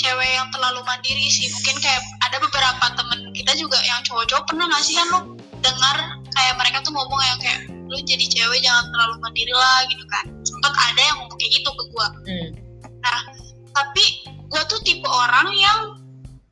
cewek 0.00 0.30
yang 0.32 0.48
terlalu 0.48 0.80
mandiri 0.82 1.28
sih. 1.28 1.46
Mungkin 1.52 1.76
kayak 1.78 2.00
ada 2.24 2.36
beberapa 2.40 2.84
temen 2.96 3.20
kita 3.36 3.52
juga 3.54 3.76
yang 3.84 4.00
cowok-cowok 4.08 4.44
pernah 4.48 4.64
nggak 4.66 4.82
sih 4.82 4.96
kan 4.96 5.06
lo 5.12 5.20
dengar 5.60 5.96
kayak 6.32 6.54
mereka 6.56 6.80
tuh 6.80 6.92
ngomong 6.96 7.20
yang 7.20 7.38
kayak 7.44 7.60
lu 7.68 7.98
jadi 8.02 8.24
cewek 8.24 8.64
jangan 8.64 8.88
terlalu 8.88 9.14
mandiri 9.20 9.52
lah 9.52 9.84
gitu 9.86 10.04
kan. 10.08 10.24
Sempet 10.42 10.72
ada 10.72 11.00
yang 11.04 11.16
ngomong 11.20 11.36
kayak 11.36 11.52
gitu 11.52 11.70
ke 11.70 11.84
gue. 11.92 12.06
Hmm. 12.26 12.48
tapi 13.70 14.04
gue 14.26 14.62
tuh 14.66 14.80
tipe 14.82 15.06
orang 15.08 15.46
yang 15.54 15.78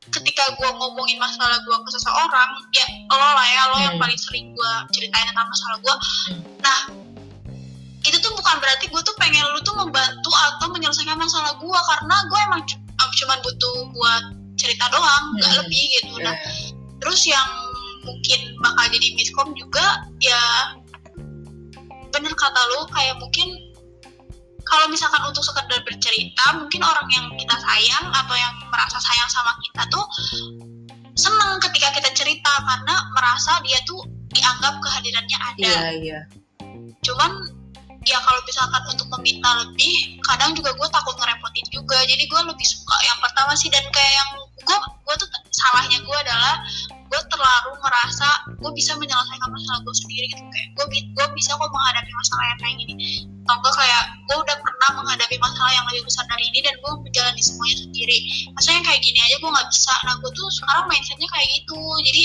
ketika 0.09 0.41
gue 0.57 0.69
ngomongin 0.71 1.19
masalah 1.21 1.61
gue 1.61 1.77
ke 1.85 1.89
seseorang 1.93 2.49
ya 2.73 2.85
lo 3.11 3.21
lah 3.21 3.45
ya 3.45 3.63
lo 3.69 3.77
yang 3.77 3.95
Hmm. 3.99 4.01
paling 4.01 4.17
sering 4.17 4.49
gue 4.49 4.71
ceritain 4.89 5.27
tentang 5.29 5.45
masalah 5.45 5.77
gue 5.77 5.95
Hmm. 5.99 6.41
nah 6.63 6.79
itu 8.01 8.17
tuh 8.17 8.31
bukan 8.33 8.55
berarti 8.57 8.89
gue 8.89 9.01
tuh 9.03 9.13
pengen 9.19 9.43
lu 9.53 9.59
tuh 9.61 9.75
membantu 9.77 10.31
atau 10.33 10.67
menyelesaikan 10.73 11.19
masalah 11.19 11.53
gue 11.59 11.79
karena 11.93 12.15
gue 12.25 12.39
emang 12.49 12.61
cuman 13.15 13.37
butuh 13.41 13.75
buat 13.93 14.23
cerita 14.59 14.85
doang 14.91 15.23
nggak 15.39 15.51
Hmm. 15.51 15.59
lebih 15.63 15.83
gitu. 15.99 16.13
Nah 16.21 16.35
terus 16.99 17.23
yang 17.25 17.49
mungkin 18.03 18.39
bakal 18.63 18.85
jadi 18.91 19.07
miskom 19.15 19.49
juga 19.55 20.03
ya 20.23 20.41
bener 22.09 22.33
kata 22.33 22.61
lu 22.75 22.79
kayak 22.89 23.15
mungkin 23.21 23.69
kalau 24.65 24.85
misalkan 24.91 25.21
untuk 25.25 25.41
sekedar 25.41 25.81
bercerita 25.81 26.45
mungkin 26.57 26.81
orang 26.85 27.07
yang 27.09 27.25
kita 27.37 27.55
sayang 27.57 28.05
atau 28.13 28.35
yang 28.37 28.53
merasa 28.69 28.97
sayang 29.01 29.29
sama 29.29 29.51
kita 29.65 29.83
tuh 29.89 30.05
seneng 31.17 31.59
ketika 31.59 31.89
kita 31.99 32.09
cerita 32.15 32.53
karena 32.63 32.95
merasa 33.17 33.59
dia 33.65 33.79
tuh 33.83 33.99
dianggap 34.29 34.77
kehadirannya 34.79 35.37
ada. 35.41 35.59
Iya 35.59 35.85
iya. 35.99 36.19
Cuman 37.01 37.31
ya 38.07 38.17
kalau 38.23 38.39
misalkan 38.47 38.83
untuk 38.87 39.07
meminta 39.19 39.49
lebih 39.65 40.19
kadang 40.23 40.55
juga 40.55 40.71
gue 40.71 40.87
takut 40.87 41.15
ngerepotin 41.19 41.67
juga. 41.73 41.99
Jadi 42.07 42.23
gue 42.29 42.41
lebih 42.47 42.67
suka 42.67 42.95
yang 43.03 43.19
pertama 43.19 43.51
sih 43.59 43.67
dan 43.67 43.83
kayak 43.91 44.13
yang 44.15 44.29
gue 44.63 44.77
gue 44.79 45.15
tuh 45.19 45.27
salahnya 45.51 45.99
gue 45.99 46.17
adalah 46.23 46.63
gue 47.09 47.21
terlalu 47.25 47.71
merasa 47.81 48.29
gue 48.45 48.71
bisa 48.77 48.93
menyelesaikan 48.95 49.49
masalah 49.49 49.79
gue 49.83 49.95
sendiri 49.95 50.25
gitu. 50.31 50.43
Kayak 50.47 50.67
gue 50.77 50.85
gue 51.11 51.27
bisa 51.35 51.51
kok 51.57 51.69
menghadapi 51.69 52.11
masalah 52.15 52.45
yang 52.47 52.59
kayak 52.63 52.75
gini. 52.79 52.93
Atau 53.43 53.55
enggak 53.59 53.75
kayak 53.75 54.03
gue 54.29 54.37
udah 54.47 54.57
pernah 54.61 54.89
menghadapi 55.01 55.35
masalah 55.41 55.71
yang 55.73 55.85
lebih 55.91 56.03
besar 56.05 56.23
dari 56.29 56.45
ini 56.47 56.59
dan 56.63 56.75
gue 56.79 56.91
menjalani 57.03 57.41
semuanya 57.41 57.77
sendiri. 57.83 58.17
Maksudnya 58.55 58.81
kayak 58.85 59.01
gini 59.03 59.19
aja 59.19 59.35
gue 59.41 59.49
nggak 59.49 59.67
bisa. 59.73 59.93
Nah 60.07 60.13
gue 60.21 60.31
tuh 60.31 60.47
sekarang 60.53 60.83
mindsetnya 60.87 61.27
kayak 61.27 61.47
gitu. 61.51 61.79
Jadi 62.05 62.23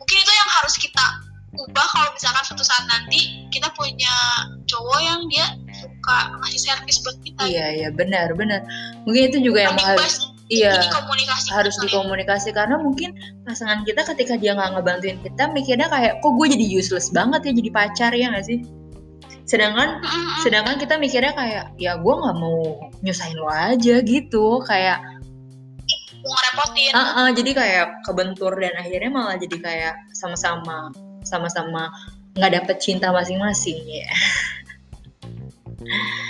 mungkin 0.00 0.16
itu 0.18 0.32
yang 0.32 0.50
harus 0.58 0.74
kita 0.80 1.29
ubah 1.50 1.86
kalau 1.90 2.10
misalkan 2.14 2.42
suatu 2.46 2.62
saat 2.62 2.86
nanti 2.86 3.42
kita 3.50 3.66
punya 3.74 4.14
cowok 4.70 5.00
yang 5.02 5.20
dia 5.26 5.46
suka 5.74 6.18
ngasih 6.38 6.60
servis 6.62 7.02
buat 7.02 7.18
kita 7.26 7.42
iya 7.50 7.66
iya 7.74 7.88
benar 7.90 8.30
benar. 8.38 8.62
Mungkin 9.02 9.34
itu 9.34 9.38
juga 9.42 9.66
yang 9.66 9.74
harus 9.74 10.30
iya 10.46 10.78
harus 11.50 11.74
ya. 11.78 11.82
dikomunikasi. 11.90 12.54
Karena 12.54 12.78
mungkin 12.78 13.18
pasangan 13.42 13.82
kita 13.82 14.06
ketika 14.14 14.38
dia 14.38 14.54
nggak 14.54 14.78
ngebantuin 14.78 15.18
kita 15.26 15.50
mikirnya 15.50 15.90
kayak 15.90 16.22
kok 16.22 16.32
gue 16.38 16.46
jadi 16.54 16.66
useless 16.70 17.10
banget 17.10 17.50
ya 17.50 17.52
jadi 17.58 17.70
pacar 17.74 18.10
ya 18.14 18.30
nggak 18.30 18.46
sih? 18.46 18.58
Sedangkan 19.42 19.98
sedangkan 20.46 20.78
kita 20.78 21.02
mikirnya 21.02 21.34
kayak 21.34 21.74
ya 21.82 21.98
gue 21.98 22.14
nggak 22.14 22.36
mau 22.38 22.78
nyusahin 23.02 23.34
lo 23.34 23.50
aja 23.50 23.98
gitu. 24.06 24.62
Kayak 24.70 25.02
mau 26.22 26.30
ngerepotin. 26.30 26.92
Ah 26.94 27.26
ah, 27.26 27.28
jadi 27.34 27.50
kayak 27.58 27.86
kebentur 28.06 28.54
dan 28.54 28.78
akhirnya 28.78 29.10
malah 29.10 29.34
jadi 29.34 29.56
kayak 29.58 29.94
sama-sama 30.14 30.94
sama-sama 31.30 31.94
nggak 32.34 32.58
dapet 32.58 32.76
cinta 32.82 33.14
masing-masing 33.14 33.78
ya 33.86 34.10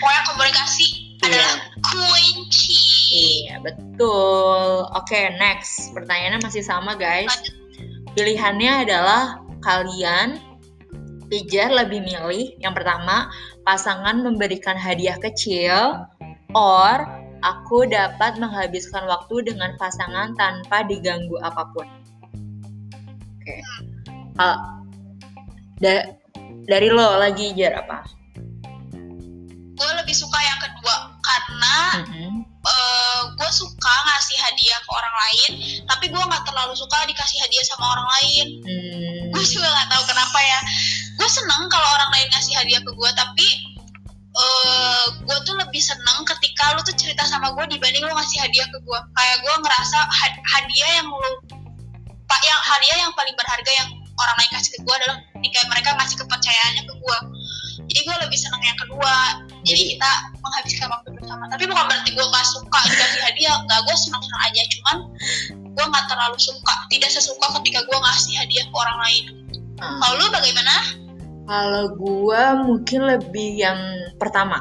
pokoknya 0.05 0.23
komunikasi 0.29 1.11
Iya. 1.21 1.37
adalah 1.37 1.57
kunci 1.85 2.81
iya 3.13 3.55
betul 3.61 4.89
oke 4.89 5.21
next 5.37 5.93
pertanyaannya 5.93 6.41
masih 6.41 6.65
sama 6.65 6.97
guys 6.97 7.33
pilihannya 8.17 8.89
adalah 8.89 9.41
kalian 9.65 10.41
Pijar 11.31 11.71
lebih 11.71 12.03
milih 12.03 12.59
yang 12.59 12.75
pertama 12.75 13.31
pasangan 13.63 14.19
memberikan 14.19 14.75
hadiah 14.75 15.15
kecil 15.23 16.03
or 16.59 17.07
aku 17.47 17.87
dapat 17.87 18.35
menghabiskan 18.43 19.07
waktu 19.07 19.47
dengan 19.47 19.79
pasangan 19.79 20.35
tanpa 20.35 20.83
diganggu 20.91 21.39
apa 21.39 21.71
pun. 21.71 21.87
Oke. 23.39 23.63
Ah, 24.43 24.80
da- 25.81 26.07
dari 26.63 26.89
lo 26.89 27.17
lagi 27.17 27.51
jar 27.53 27.81
apa? 27.81 27.99
gue 29.75 29.91
lebih 29.97 30.13
suka 30.13 30.37
yang 30.39 30.61
kedua 30.61 30.97
karena 31.19 31.77
Mhm. 32.05 32.45
gue 33.33 33.51
suka 33.51 33.95
ngasih 34.05 34.37
hadiah 34.37 34.77
ke 34.77 34.91
orang 34.93 35.17
lain 35.17 35.51
tapi 35.89 36.13
gue 36.13 36.21
nggak 36.21 36.45
terlalu 36.45 36.77
suka 36.77 37.01
dikasih 37.09 37.41
hadiah 37.41 37.65
sama 37.65 37.89
orang 37.89 38.09
lain 38.21 38.47
Hmm, 38.61 39.33
gue 39.33 39.45
juga 39.49 39.65
nggak 39.67 39.89
tahu 39.89 40.03
kenapa 40.05 40.39
ya 40.39 40.59
gue 41.17 41.29
seneng 41.33 41.65
kalau 41.73 41.89
orang 41.89 42.11
lain 42.13 42.29
ngasih 42.29 42.55
hadiah 42.61 42.81
ke 42.85 42.93
gue 42.93 43.11
tapi 43.17 43.49
eh 44.31 45.05
gue 45.25 45.39
tuh 45.43 45.57
lebih 45.57 45.81
seneng 45.81 46.29
ketika 46.29 46.77
lu 46.77 46.85
tuh 46.85 46.93
cerita 46.95 47.25
sama 47.25 47.49
gue 47.57 47.65
dibanding 47.73 48.05
lu 48.05 48.13
ngasih 48.13 48.39
hadiah 48.45 48.69
ke 48.69 48.79
gue 48.85 49.01
kayak 49.17 49.37
gue 49.41 49.55
ngerasa 49.65 49.99
had- 50.05 50.45
hadiah 50.45 50.91
yang 51.01 51.09
lu 51.09 51.31
pak 52.29 52.41
yang 52.45 52.61
hadiah 52.63 52.99
yang 53.09 53.13
paling 53.17 53.33
berharga 53.35 53.73
yang 53.75 53.89
orang 54.21 54.37
lain 54.39 54.51
kasih 54.55 54.71
ke 54.77 54.79
gue 54.85 54.95
adalah 54.95 55.17
ketika 55.41 55.61
mereka 55.73 55.89
ngasih 55.97 56.17
kepercayaannya 56.21 56.83
ke 56.85 56.95
gue 56.95 57.19
jadi 57.91 58.01
gue 58.07 58.17
lebih 58.23 58.39
seneng 58.39 58.63
yang 58.63 58.79
kedua. 58.79 59.15
Jadi 59.67 59.83
kita 59.97 60.11
menghabiskan 60.39 60.89
waktu 60.95 61.09
bersama. 61.19 61.45
Tapi 61.51 61.67
bukan 61.67 61.85
berarti 61.91 62.11
gue 62.15 62.23
gak 62.23 62.47
suka 62.47 62.79
dikasih 62.87 63.21
hadiah. 63.27 63.57
Nggak 63.67 63.81
gue 63.83 63.97
seneng 63.99 64.23
seneng 64.23 64.43
aja. 64.47 64.63
Cuman 64.71 64.97
gue 65.75 65.85
nggak 65.91 66.07
terlalu 66.07 66.39
suka. 66.39 66.75
Tidak 66.87 67.11
sesuka 67.11 67.47
ketika 67.61 67.83
gue 67.83 67.99
ngasih 67.99 68.35
hadiah 68.39 68.65
ke 68.71 68.77
orang 68.79 68.99
lain. 69.03 69.25
Ah. 69.81 69.97
kalau 69.97 70.15
lu 70.21 70.27
bagaimana? 70.29 70.75
Kalau 71.49 71.85
gua 71.97 72.53
mungkin 72.63 73.01
lebih 73.11 73.59
yang 73.59 73.81
pertama. 74.21 74.61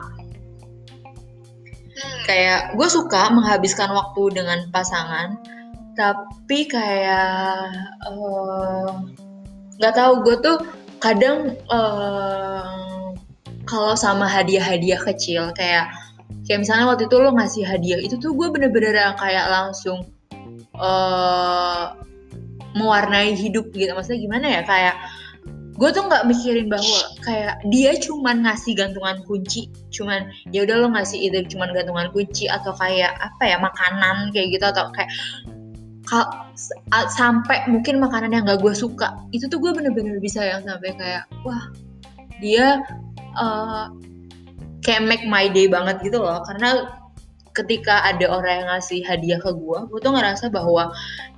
Hmm. 2.00 2.24
kayak 2.24 2.80
gue 2.80 2.88
suka 2.88 3.28
menghabiskan 3.28 3.92
waktu 3.92 4.24
dengan 4.32 4.72
pasangan. 4.72 5.36
Tapi 6.00 6.72
kayak 6.72 7.68
eh, 8.08 8.92
nggak 9.79 9.93
tahu 9.95 10.13
gue 10.27 10.36
tuh 10.43 10.57
kadang 11.00 11.55
eh, 11.55 13.03
kalau 13.63 13.95
sama 13.95 14.27
hadiah-hadiah 14.27 15.00
kecil 15.00 15.55
kayak 15.55 15.88
kayak 16.43 16.59
misalnya 16.67 16.91
waktu 16.91 17.07
itu 17.07 17.15
lo 17.15 17.31
ngasih 17.31 17.63
hadiah 17.63 18.00
itu 18.03 18.19
tuh 18.19 18.36
gue 18.36 18.48
bener-bener 18.51 18.93
kayak 19.15 19.45
langsung 19.48 20.03
eh 20.75 21.86
mewarnai 22.77 23.33
hidup 23.33 23.71
gitu. 23.74 23.91
Maksudnya 23.98 24.19
gimana 24.21 24.45
ya? 24.45 24.62
Kayak 24.62 24.95
gue 25.79 25.89
tuh 25.95 26.03
nggak 26.12 26.27
mikirin 26.27 26.67
bahwa 26.67 27.00
kayak 27.24 27.55
dia 27.71 27.95
cuman 28.03 28.43
ngasih 28.43 28.75
gantungan 28.75 29.24
kunci 29.24 29.71
cuman 29.95 30.27
ya 30.51 30.67
udah 30.67 30.75
lo 30.75 30.88
ngasih 30.91 31.31
itu 31.31 31.55
cuman 31.55 31.71
gantungan 31.71 32.12
kunci 32.12 32.51
atau 32.51 32.75
kayak 32.75 33.15
apa 33.15 33.43
ya 33.48 33.55
makanan 33.63 34.27
kayak 34.36 34.59
gitu 34.59 34.65
atau 34.67 34.91
kayak 34.91 35.07
sampai 37.13 37.63
mungkin 37.70 38.01
makanan 38.01 38.34
yang 38.34 38.44
gak 38.50 38.60
gue 38.60 38.74
suka 38.74 39.13
itu 39.30 39.46
tuh 39.46 39.62
gue 39.62 39.72
bener-bener 39.72 40.18
bisa 40.18 40.42
yang 40.42 40.66
sampai 40.66 40.98
kayak 40.98 41.24
wah 41.46 41.70
dia 42.42 42.82
eh, 43.38 43.86
kayak 44.82 45.06
make 45.06 45.25
my 45.30 45.46
day 45.51 45.70
banget 45.70 46.01
gitu 46.01 46.18
loh. 46.18 46.42
Karena 46.48 47.00
ketika 47.60 48.06
ada 48.06 48.25
orang 48.30 48.63
yang 48.63 48.70
ngasih 48.72 49.01
hadiah 49.04 49.39
ke 49.42 49.51
gue 49.51 49.80
gue 49.92 50.00
tuh 50.00 50.13
ngerasa 50.16 50.48
bahwa 50.54 50.94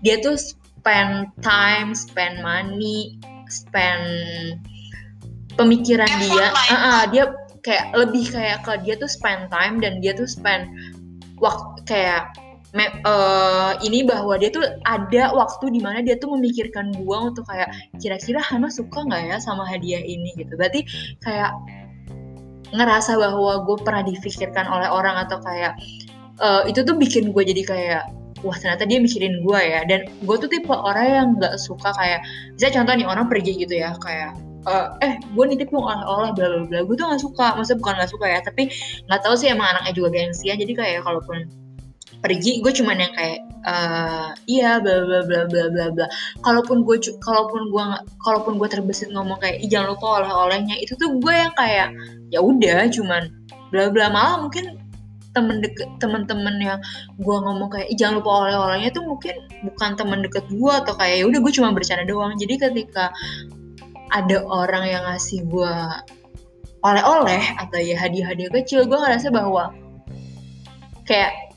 dia 0.05 0.19
tuh 0.21 0.37
spend 0.37 1.31
time 1.41 1.97
spend 1.97 2.43
money 2.45 3.17
spend 3.49 4.05
pemikiran 5.57 6.09
dia 6.21 6.51
uh 6.53 6.73
-uh, 6.73 7.01
dia 7.09 7.31
kayak 7.65 7.93
lebih 7.97 8.29
kayak 8.29 8.61
ke 8.61 8.73
dia 8.85 8.97
tuh 8.97 9.09
spend 9.09 9.49
time 9.49 9.81
dan 9.81 9.97
dia 10.01 10.13
tuh 10.13 10.29
spend 10.29 10.69
waktu 11.41 11.79
kayak 11.89 12.29
me, 12.71 12.87
uh, 13.03 13.75
ini 13.83 14.07
bahwa 14.07 14.39
dia 14.39 14.47
tuh 14.51 14.63
ada 14.87 15.35
waktu 15.35 15.75
di 15.75 15.79
mana 15.83 15.99
dia 15.99 16.15
tuh 16.15 16.31
memikirkan 16.35 16.95
gua 17.03 17.31
untuk 17.31 17.43
kayak 17.47 17.67
kira-kira 17.99 18.39
Hana 18.39 18.71
suka 18.71 19.03
nggak 19.03 19.21
ya 19.27 19.37
sama 19.43 19.67
hadiah 19.67 19.99
ini? 19.99 20.31
Gitu. 20.39 20.55
Berarti 20.55 20.87
kayak 21.23 21.51
ngerasa 22.71 23.19
bahwa 23.19 23.67
gue 23.67 23.77
pernah 23.83 24.03
difikirkan 24.07 24.63
oleh 24.63 24.87
orang 24.87 25.19
atau 25.27 25.43
kayak 25.43 25.75
uh, 26.39 26.63
itu 26.63 26.87
tuh 26.87 26.95
bikin 26.95 27.35
gue 27.35 27.43
jadi 27.43 27.63
kayak 27.67 28.03
wah 28.47 28.55
ternyata 28.55 28.87
dia 28.87 29.03
mikirin 29.03 29.43
gue 29.43 29.59
ya. 29.59 29.83
Dan 29.83 30.07
gue 30.23 30.35
tuh 30.39 30.47
tipe 30.47 30.71
orang 30.71 31.05
yang 31.07 31.27
nggak 31.35 31.59
suka 31.59 31.91
kayak 31.99 32.23
bisa 32.55 32.71
contoh 32.71 32.95
nih 32.95 33.07
orang 33.07 33.27
pergi 33.27 33.59
gitu 33.59 33.75
ya 33.75 33.91
kayak 33.99 34.31
uh, 34.71 34.95
eh 35.03 35.19
gue 35.19 35.43
nitip 35.43 35.67
dong 35.75 35.83
oleh-oleh 35.83 36.31
bla 36.31 36.47
bla 36.47 36.59
bla. 36.71 36.79
Gue 36.87 36.95
tuh 36.95 37.05
nggak 37.11 37.21
suka 37.21 37.59
maksudnya 37.59 37.79
bukan 37.83 37.93
nggak 37.99 38.11
suka 38.15 38.25
ya 38.31 38.39
tapi 38.39 38.63
nggak 39.11 39.21
tahu 39.27 39.35
sih 39.35 39.51
emang 39.51 39.67
anaknya 39.75 39.93
juga 39.99 40.09
gengsian 40.15 40.55
jadi 40.55 40.73
kayak 40.73 40.99
kalaupun 41.03 41.51
pergi 42.21 42.61
gue 42.61 42.69
cuman 42.69 43.01
yang 43.01 43.13
kayak 43.17 43.41
uh, 43.65 44.29
iya 44.45 44.77
bla 44.77 45.01
bla 45.03 45.19
bla 45.25 45.41
bla 45.49 45.63
bla 45.73 45.85
bla. 45.89 46.05
Kalaupun 46.45 46.85
gue 46.85 46.97
kalaupun 47.21 47.73
gue 47.73 47.83
kalaupun 48.21 48.53
gue 48.61 48.67
terbesit 48.69 49.09
ngomong 49.09 49.41
kayak 49.41 49.65
jangan 49.67 49.97
lupa 49.97 50.21
oleh-olehnya 50.21 50.77
itu 50.77 50.93
tuh 50.95 51.17
gue 51.17 51.33
yang 51.33 51.53
kayak 51.57 51.89
ya 52.29 52.39
udah 52.39 52.87
cuman 52.93 53.33
bla 53.73 53.89
bla. 53.89 54.13
Malah 54.13 54.45
mungkin 54.45 54.77
temen 55.31 55.63
deket 55.63 55.87
temen-temen 56.03 56.59
yang 56.59 56.79
gue 57.17 57.37
ngomong 57.41 57.71
kayak 57.71 57.87
jangan 57.95 58.19
lupa 58.19 58.45
oleh-olehnya 58.45 58.91
tuh 58.91 59.03
mungkin 59.07 59.35
bukan 59.63 59.95
temen 59.95 60.19
deket 60.21 60.45
gue 60.51 60.73
atau 60.85 60.93
kayak 60.99 61.23
ya 61.23 61.25
udah 61.25 61.39
gue 61.41 61.53
cuma 61.57 61.69
bercanda 61.73 62.05
doang. 62.05 62.37
Jadi 62.37 62.53
ketika 62.61 63.09
ada 64.11 64.43
orang 64.45 64.85
yang 64.85 65.03
ngasih 65.07 65.47
gue 65.47 65.75
oleh-oleh 66.81 67.43
atau 67.61 67.79
ya 67.79 67.95
hadiah-hadiah 67.97 68.51
kecil 68.51 68.85
gue 68.89 68.97
ngerasa 68.97 69.29
bahwa 69.29 69.71
kayak 71.05 71.50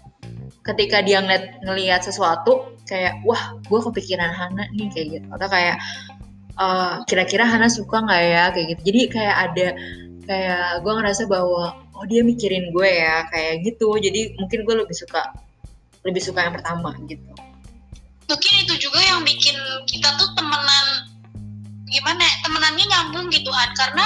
ketika 0.65 1.05
dia 1.05 1.21
ngeliat 1.21 1.61
ngeliat 1.61 2.01
sesuatu 2.03 2.75
kayak 2.89 3.21
wah 3.29 3.57
gue 3.69 3.81
kepikiran 3.93 4.33
Hana 4.33 4.65
nih 4.73 4.89
kayak 4.93 5.07
gitu. 5.21 5.27
Atau 5.37 5.49
kayak 5.53 5.77
uh, 6.57 7.05
kira-kira 7.05 7.45
Hana 7.45 7.69
suka 7.69 8.01
nggak 8.01 8.23
ya? 8.25 8.45
kayak 8.53 8.67
gitu. 8.77 8.81
Jadi 8.93 9.01
kayak 9.13 9.37
ada 9.51 9.67
kayak 10.25 10.67
gue 10.81 10.93
ngerasa 10.97 11.23
bahwa 11.29 11.77
oh 11.95 12.05
dia 12.09 12.25
mikirin 12.25 12.73
gue 12.73 12.89
ya 12.89 13.29
kayak 13.29 13.65
gitu. 13.69 13.93
Jadi 14.01 14.35
mungkin 14.41 14.65
gue 14.65 14.75
lebih 14.81 14.97
suka 14.97 15.37
lebih 16.05 16.21
suka 16.21 16.49
yang 16.49 16.55
pertama 16.57 16.97
gitu. 17.09 17.29
Mungkin 18.25 18.53
itu 18.65 18.89
juga 18.89 19.01
yang 19.05 19.21
bikin 19.21 19.57
kita 19.85 20.17
tuh 20.17 20.33
temenan 20.33 21.13
gimana 21.95 22.25
ya, 22.25 22.35
temenannya 22.43 22.85
nyambung 22.91 23.27
gitu 23.31 23.53
kan 23.53 23.71
karena 23.77 24.05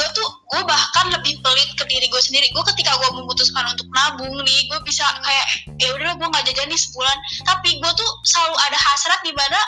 gue 0.00 0.08
tuh 0.16 0.28
gue 0.48 0.62
bahkan 0.64 1.12
lebih 1.12 1.36
pelit 1.44 1.70
ke 1.76 1.84
diri 1.84 2.08
gue 2.08 2.22
sendiri. 2.24 2.48
Gue 2.56 2.64
ketika 2.72 2.96
gue 2.96 3.10
memutuskan 3.20 3.68
untuk 3.68 3.84
nabung 3.92 4.32
nih 4.40 4.60
gue 4.72 4.80
bisa 4.88 5.04
kayak 5.20 5.46
ya 5.76 5.92
udah 5.92 6.16
gue 6.16 6.26
nggak 6.32 6.44
jajan 6.48 6.72
nih 6.72 6.80
sebulan. 6.80 7.18
Tapi 7.44 7.68
gue 7.76 7.92
tuh 7.92 8.10
selalu 8.24 8.56
ada 8.64 8.78
hasrat 8.80 9.20
di 9.20 9.32
mana 9.36 9.60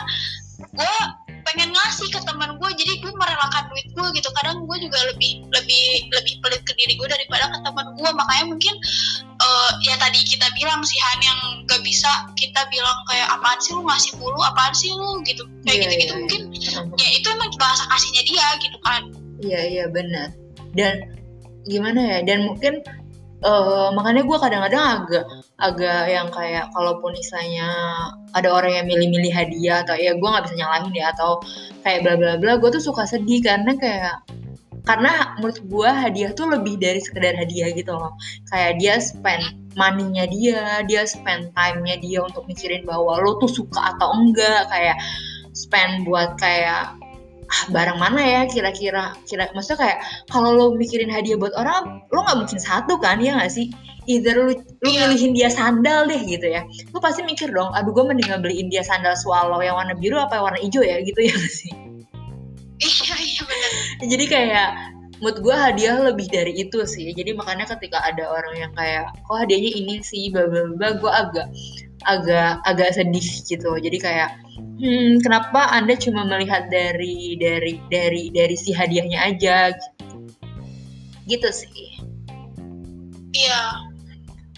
gue 0.73 0.95
pengen 1.43 1.75
ngasih 1.75 2.07
ke 2.07 2.23
teman 2.23 2.55
gue 2.55 2.69
jadi 2.71 3.03
gue 3.03 3.13
merelakan 3.13 3.69
duit 3.69 3.87
gue 3.93 4.07
gitu. 4.17 4.29
Kadang 4.41 4.65
gue 4.65 4.77
juga 4.81 4.99
lebih 5.13 5.45
lebih 5.53 6.09
lebih 6.09 6.33
pelit 6.41 6.65
ke 6.65 6.73
diri 6.81 6.97
gue 6.97 7.05
daripada 7.05 7.53
ke 7.53 7.57
teman 7.61 7.93
gue. 7.93 8.09
Makanya 8.09 8.45
mungkin 8.49 8.73
uh, 9.37 9.71
ya 9.85 9.93
tadi 10.01 10.17
kita 10.25 10.49
bilang 10.57 10.81
sih 10.81 10.97
Han 10.97 11.19
yang 11.21 11.39
gak 11.69 11.85
bisa 11.85 12.09
kita 12.33 12.65
bilang 12.73 12.97
kayak 13.05 13.29
apaan 13.29 13.59
sih 13.61 13.77
lu 13.77 13.85
ngasih 13.85 14.17
mulu? 14.17 14.41
Apaan 14.41 14.73
sih 14.73 14.89
lu? 14.97 15.21
gitu. 15.21 15.45
Kayak 15.61 15.77
Iya, 15.77 15.85
gitu 15.85 15.93
gitu 15.93 16.13
iya, 16.13 16.19
mungkin 16.19 16.41
iya. 16.57 16.79
ya 16.97 17.07
itu 17.21 17.27
emang 17.29 17.51
bahasa 17.61 17.83
kasihnya 17.91 18.23
dia 18.25 18.47
gitu 18.59 18.77
kan 18.81 19.03
Iya 19.43 19.59
iya 19.67 19.85
benar. 19.91 20.31
Dan 20.71 21.11
gimana 21.67 21.99
ya? 21.99 22.19
Dan 22.23 22.47
mungkin 22.47 22.79
eh, 23.43 23.87
makanya 23.91 24.23
gue 24.23 24.37
kadang-kadang 24.39 24.83
agak 25.03 25.25
agak 25.59 26.01
yang 26.07 26.27
kayak 26.31 26.65
kalaupun 26.71 27.11
misalnya 27.11 27.69
ada 28.31 28.49
orang 28.49 28.71
yang 28.81 28.85
milih-milih 28.87 29.31
hadiah 29.35 29.83
atau 29.83 29.95
ya 29.99 30.15
gue 30.15 30.27
nggak 30.27 30.45
bisa 30.47 30.55
nyalahin 30.59 30.93
ya 30.95 31.11
atau 31.13 31.43
kayak 31.83 31.99
bla 32.07 32.15
bla 32.15 32.33
bla 32.39 32.53
gue 32.59 32.69
tuh 32.71 32.83
suka 32.83 33.03
sedih 33.03 33.43
karena 33.43 33.75
kayak 33.75 34.15
karena 34.83 35.39
menurut 35.39 35.59
gue 35.63 35.89
hadiah 35.89 36.31
tuh 36.35 36.51
lebih 36.51 36.75
dari 36.75 36.99
sekedar 36.99 37.35
hadiah 37.39 37.71
gitu 37.71 37.95
loh 37.95 38.11
kayak 38.51 38.79
dia 38.83 38.99
spend 38.99 39.55
money-nya 39.79 40.27
dia 40.27 40.83
dia 40.83 41.07
spend 41.07 41.55
time-nya 41.55 41.95
dia 42.03 42.19
untuk 42.19 42.43
mikirin 42.51 42.83
bahwa 42.83 43.19
lo 43.23 43.39
tuh 43.39 43.47
suka 43.47 43.95
atau 43.95 44.11
enggak 44.11 44.67
kayak 44.67 44.99
spend 45.55 46.03
buat 46.03 46.35
kayak 46.35 46.99
ah, 47.47 47.63
barang 47.71 47.97
mana 47.99 48.21
ya 48.21 48.41
kira-kira? 48.47 49.15
Kira 49.27 49.51
maksudnya 49.51 49.79
kayak 49.79 49.97
kalau 50.31 50.55
lo 50.55 50.65
mikirin 50.75 51.11
hadiah 51.11 51.35
buat 51.39 51.53
orang 51.55 52.03
lo 52.11 52.19
nggak 52.23 52.37
mungkin 52.39 52.59
satu 52.59 52.99
kan 52.99 53.19
ya 53.19 53.35
nggak 53.39 53.51
sih? 53.51 53.67
Either 54.03 54.35
lu 54.35 54.51
lu 54.83 54.89
Iya. 54.91 55.07
milihin 55.07 55.31
dia 55.31 55.47
sandal 55.47 56.11
deh 56.11 56.19
gitu 56.27 56.47
ya. 56.51 56.67
Lu 56.91 56.99
pasti 56.99 57.23
mikir 57.23 57.55
dong 57.55 57.71
aduh 57.71 57.95
gue 57.95 58.03
mendingan 58.03 58.43
beliin 58.43 58.67
dia 58.67 58.83
sandal 58.83 59.15
swallow 59.15 59.63
yang 59.63 59.79
warna 59.79 59.95
biru 59.95 60.19
apa 60.19 60.39
yang 60.39 60.43
warna 60.51 60.59
hijau 60.59 60.83
ya 60.83 60.99
gitu 61.03 61.19
ya 61.23 61.35
sih? 61.47 61.71
Iya 62.83 63.15
iya 63.15 63.41
benar 63.47 63.71
jadi 64.03 64.25
kayak 64.27 64.69
mood 65.23 65.39
gue 65.39 65.55
hadiah 65.55 66.03
lebih 66.03 66.27
dari 66.27 66.51
itu 66.67 66.83
sih. 66.83 67.15
Jadi 67.15 67.31
makanya 67.31 67.63
ketika 67.63 68.03
ada 68.03 68.27
orang 68.27 68.59
yang 68.59 68.71
kayak 68.75 69.07
kok 69.23 69.37
hadiahnya 69.39 69.71
ini 69.71 69.95
sih? 70.03 70.27
Bla 70.27 70.51
bla 70.51 70.67
bla 70.75 70.99
gue 70.99 71.11
agak 71.11 71.47
agak 72.03 72.59
agak 72.67 72.89
sedih 72.91 73.27
gitu. 73.47 73.71
Jadi 73.79 73.97
kayak 74.03 74.35
hmm 74.57 75.21
kenapa 75.23 75.69
anda 75.73 75.93
cuma 75.97 76.25
melihat 76.27 76.69
dari 76.69 77.37
dari 77.39 77.79
dari 77.89 78.29
dari 78.33 78.55
si 78.57 78.73
hadiahnya 78.73 79.19
aja 79.19 79.73
gitu, 79.73 80.17
gitu 81.27 81.49
sih. 81.49 81.89
Iya. 83.33 83.89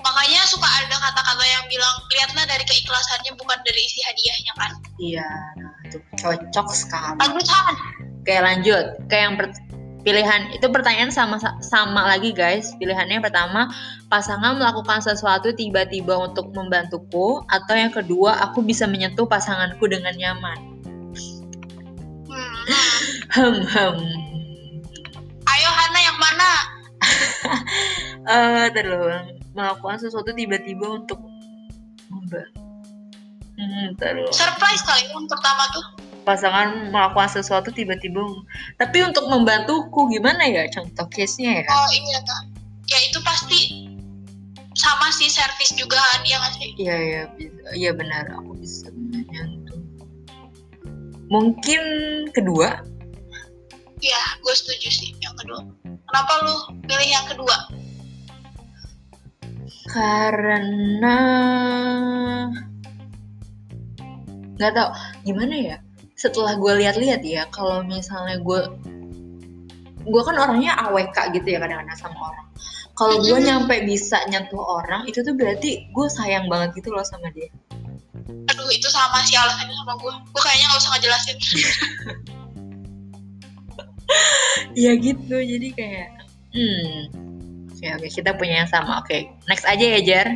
Makanya 0.05 0.41
suka 0.45 0.69
ada 0.69 0.95
kata-kata 1.01 1.45
yang 1.49 1.65
bilang 1.65 1.95
lihatlah 2.13 2.45
dari 2.45 2.61
keikhlasannya 2.61 3.33
bukan 3.41 3.57
dari 3.65 3.81
isi 3.81 3.99
hadiahnya 4.05 4.53
kan? 4.53 4.71
Iya 5.01 5.29
nah 5.57 5.73
itu 5.89 5.97
cocok 6.21 6.67
sekali. 6.75 7.17
Han. 7.25 7.75
Oke 8.21 8.35
lanjut. 8.37 8.85
Ke 9.09 9.15
yang 9.17 9.33
per- 9.37 9.64
pilihan 10.05 10.53
itu 10.53 10.69
pertanyaan 10.69 11.09
sama 11.09 11.41
sama 11.65 12.05
lagi 12.05 12.29
guys. 12.29 12.77
Pilihannya 12.77 13.19
yang 13.19 13.25
pertama 13.25 13.73
pasangan 14.07 14.55
melakukan 14.55 15.01
sesuatu 15.01 15.49
tiba-tiba 15.57 16.13
untuk 16.13 16.53
membantuku 16.53 17.41
atau 17.49 17.73
yang 17.73 17.89
kedua 17.89 18.37
aku 18.45 18.61
bisa 18.61 18.85
menyentuh 18.85 19.25
pasanganku 19.25 19.89
dengan 19.89 20.13
nyaman? 20.13 20.57
Hmm, 22.29 22.63
hem 23.33 23.55
hem. 23.65 23.95
Ayo 25.49 25.69
Hana 25.73 25.99
yang 25.99 26.17
mana? 26.21 26.51
Eh 28.25 28.67
terus 28.73 29.37
melakukan 29.53 30.01
sesuatu 30.01 30.33
tiba-tiba 30.33 30.97
untuk 30.97 31.21
membantu 32.09 32.61
hmm, 33.57 33.87
terus. 34.01 34.33
Surprise 34.33 34.81
kali 34.81 35.05
yang 35.13 35.29
pertama 35.29 35.63
tuh 35.69 35.85
pasangan 36.25 36.89
melakukan 36.89 37.29
sesuatu 37.29 37.69
tiba-tiba 37.69 38.25
tapi 38.81 39.05
untuk 39.05 39.29
membantuku 39.29 40.09
gimana 40.09 40.43
ya 40.49 40.65
contoh 40.73 41.05
case-nya 41.13 41.63
ya 41.63 41.65
oh 41.69 41.89
iya 41.93 42.19
kak 42.25 42.43
ya 42.89 42.97
itu 43.05 43.19
pasti 43.21 43.59
sama 44.75 45.07
sih 45.13 45.31
servis 45.31 45.71
juga 45.77 45.95
Han 45.95 46.27
ya 46.27 46.35
nggak 46.35 46.53
sih 46.59 46.69
Iya 46.75 46.95
iya. 46.99 47.21
Iya 47.71 47.91
benar 47.95 48.27
aku 48.27 48.59
bisa 48.59 48.91
menyentuh. 48.91 49.79
Mungkin 51.31 51.81
kedua 52.35 52.83
Iya, 54.03 54.21
gue 54.43 54.53
setuju 54.53 54.91
sih 54.91 55.09
yang 55.23 55.33
kedua. 55.39 55.63
Kenapa 55.81 56.33
lu 56.43 56.55
pilih 56.83 57.09
yang 57.09 57.25
kedua? 57.31 57.55
karena 59.95 61.17
nggak 64.59 64.71
tahu 64.75 64.89
gimana 65.23 65.55
ya. 65.55 65.77
Setelah 66.25 66.57
gue 66.57 66.73
lihat-lihat 66.81 67.21
ya, 67.21 67.45
kalau 67.53 67.85
misalnya 67.85 68.41
gue 68.41 68.65
gue 70.05 70.21
kan 70.25 70.35
orangnya 70.41 70.73
AWK 70.89 71.37
gitu 71.37 71.53
ya 71.53 71.61
kadang-kadang 71.61 71.93
sama 72.01 72.17
orang. 72.33 72.47
Kalau 72.97 73.21
gue 73.21 73.37
nyampe 73.45 73.75
bisa 73.85 74.17
nyentuh 74.25 74.57
orang, 74.57 75.05
itu 75.05 75.21
tuh 75.21 75.37
berarti 75.37 75.85
gue 75.93 76.07
sayang 76.09 76.49
banget 76.49 76.81
gitu 76.81 76.89
loh 76.89 77.05
sama 77.05 77.29
dia. 77.29 77.53
Aduh, 78.25 78.69
itu 78.73 78.89
sama 78.89 79.21
sih 79.21 79.37
alasannya 79.37 79.75
sama 79.85 79.93
gue. 80.01 80.13
Gue 80.33 80.41
kayaknya 80.41 80.65
nggak 80.65 80.81
usah 80.81 80.91
ngejelasin. 80.97 81.37
Iya 84.73 84.91
gitu, 85.05 85.37
jadi 85.37 85.67
kayak 85.77 86.09
hmm. 86.57 86.97
Oke, 87.69 87.85
oke, 88.01 88.07
kita 88.09 88.33
punya 88.33 88.65
yang 88.65 88.69
sama. 88.71 88.97
Oke, 88.97 89.29
next 89.45 89.69
aja 89.69 89.85
ya, 89.85 90.01
Jar. 90.01 90.27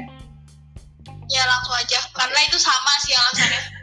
ya 1.30 1.43
langsung 1.45 1.78
aja, 1.78 1.97
karena 2.13 2.39
itu 2.45 2.58
sama 2.62 2.93
sih 3.02 3.13
alasannya. 3.13 3.78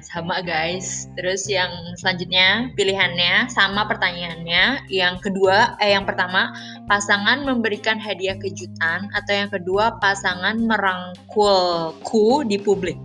Sama 0.00 0.40
guys. 0.42 1.06
Terus 1.18 1.46
yang 1.50 1.70
selanjutnya 1.98 2.72
pilihannya 2.74 3.50
sama 3.52 3.86
pertanyaannya. 3.86 4.88
Yang 4.88 5.16
kedua, 5.30 5.76
eh 5.82 5.92
yang 5.92 6.08
pertama, 6.08 6.54
pasangan 6.86 7.44
memberikan 7.44 8.00
hadiah 8.00 8.36
kejutan 8.38 9.10
atau 9.12 9.32
yang 9.32 9.50
kedua 9.50 9.98
pasangan 9.98 10.58
merangkulku 10.64 12.44
di 12.46 12.56
publik. 12.60 12.96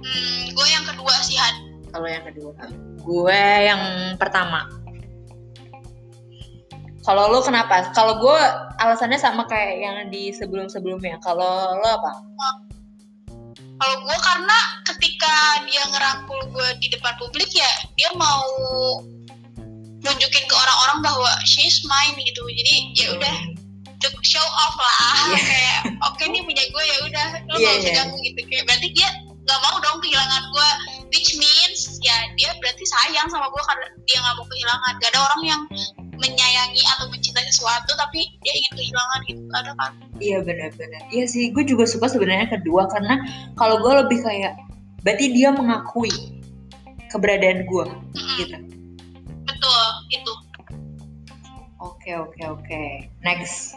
Hmm, 0.00 0.44
gue 0.54 0.66
yang 0.70 0.84
kedua 0.86 1.14
sih 1.24 1.38
Han. 1.38 1.56
Kalau 1.90 2.08
yang 2.08 2.24
kedua, 2.24 2.54
gue 3.02 3.42
yang 3.66 3.82
pertama. 4.16 4.70
Kalau 7.00 7.32
lo 7.32 7.40
kenapa? 7.40 7.90
Kalau 7.96 8.20
gue 8.20 8.38
alasannya 8.78 9.16
sama 9.16 9.48
kayak 9.48 9.74
yang 9.80 9.96
di 10.12 10.30
sebelum-sebelumnya. 10.36 11.18
Kalau 11.24 11.80
lo 11.80 11.88
apa? 11.88 12.12
Kalau 13.80 13.96
gue 14.04 14.18
karena 14.20 14.58
ketika 14.84 15.34
dia 15.64 15.82
ngerangkul 15.88 16.40
gue 16.52 16.68
di 16.84 16.92
depan 16.92 17.16
publik 17.16 17.48
ya 17.48 17.72
dia 17.96 18.12
mau 18.12 18.44
nunjukin 20.00 20.44
ke 20.48 20.54
orang-orang 20.56 20.98
bahwa 21.00 21.30
she's 21.48 21.80
mine 21.88 22.16
gitu. 22.20 22.44
Jadi 22.44 22.74
ya 22.96 23.08
udah 23.16 23.36
show 24.30 24.42
off 24.42 24.76
lah 24.78 24.96
Iya. 25.34 25.40
kayak 25.50 25.80
oke 26.06 26.22
nih 26.30 26.42
punya 26.46 26.64
gue 26.70 26.84
ya 26.86 26.96
udah 27.04 27.26
lo 27.50 27.54
Iya, 27.58 27.66
gak 27.66 27.74
usah 27.76 27.90
iya. 27.90 27.96
ganggu 28.00 28.16
gitu 28.22 28.40
kayak 28.48 28.64
berarti 28.68 28.88
dia 28.94 29.08
nggak 29.40 29.60
mau 29.66 29.76
dong 29.82 29.98
kehilangan 29.98 30.42
gue 30.54 30.70
which 31.10 31.30
means 31.34 31.98
ya 32.04 32.16
dia 32.38 32.50
berarti 32.62 32.84
sayang 32.86 33.26
sama 33.28 33.50
gue 33.50 33.62
karena 33.66 33.86
dia 34.06 34.18
nggak 34.22 34.34
mau 34.38 34.46
kehilangan 34.46 34.92
gak 35.02 35.10
ada 35.10 35.20
orang 35.26 35.42
yang 35.42 35.62
menyayangi 36.20 36.82
atau 36.96 37.08
mencintai 37.08 37.48
sesuatu 37.48 37.90
tapi 37.96 38.28
dia 38.44 38.52
ingin 38.52 38.72
kehilangan 38.76 39.20
gitu 39.26 39.42
ada 39.56 39.72
kan 39.80 39.92
Iya 40.20 40.44
benar-benar. 40.44 41.00
Iya 41.08 41.24
sih, 41.24 41.48
gue 41.48 41.64
juga 41.64 41.88
suka 41.88 42.12
sebenarnya 42.12 42.52
kedua 42.60 42.84
karena 42.92 43.24
kalau 43.56 43.80
gue 43.80 43.92
lebih 44.04 44.20
kayak 44.20 44.52
berarti 45.00 45.32
dia 45.32 45.48
mengakui 45.48 46.12
keberadaan 47.08 47.64
gue 47.64 47.84
Mm-mm, 47.88 48.36
gitu. 48.36 48.56
betul 49.48 49.82
itu 50.12 50.32
Oke 51.80 52.12
oke 52.12 52.42
oke. 52.44 52.82
Next. 53.24 53.76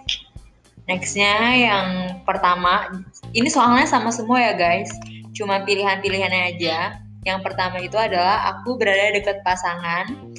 Nextnya 0.92 1.36
yang 1.56 1.88
pertama, 2.28 2.92
ini 3.32 3.48
soalnya 3.48 3.88
sama 3.88 4.12
semua 4.12 4.44
ya 4.44 4.54
guys. 4.60 4.92
Cuma 5.32 5.64
pilihan-pilihannya 5.64 6.56
aja. 6.56 7.00
Yang 7.24 7.40
pertama 7.48 7.80
itu 7.80 7.96
adalah 7.96 8.52
aku 8.52 8.76
berada 8.76 9.16
dekat 9.16 9.40
pasangan, 9.48 10.36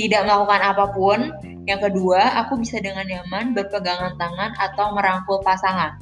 tidak 0.00 0.24
melakukan 0.24 0.60
apa 0.64 0.84
pun. 0.96 1.18
Yang 1.68 1.92
kedua, 1.92 2.40
aku 2.40 2.56
bisa 2.56 2.80
dengan 2.80 3.04
nyaman 3.04 3.52
berpegangan 3.52 4.16
tangan 4.16 4.56
atau 4.56 4.96
merangkul 4.96 5.44
pasangan. 5.44 6.00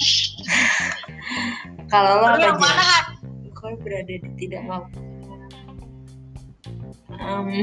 Kalau 1.92 2.20
lo 2.20 2.36
apa? 2.36 2.68
Han? 2.68 3.04
Kalau 3.56 3.76
berada 3.80 4.12
di 4.12 4.30
tidak 4.40 4.64
melakukan 4.68 5.10
Em, 7.20 7.60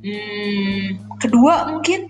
hmm, 0.06 0.84
kedua 1.20 1.68
mungkin 1.68 2.08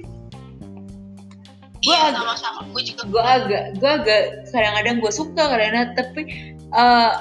Gua 1.81 1.97
iya 1.97 2.13
agak- 2.13 2.23
sama-sama 2.23 2.61
gue 2.77 2.83
juga 2.93 3.03
gue 3.09 3.25
agak 3.25 3.65
gue 3.81 3.91
agak 3.91 4.23
kadang-kadang 4.53 4.97
gue 5.01 5.13
suka 5.13 5.43
kadang-kadang 5.49 5.91
tapi 5.97 6.23
eh 6.71 7.13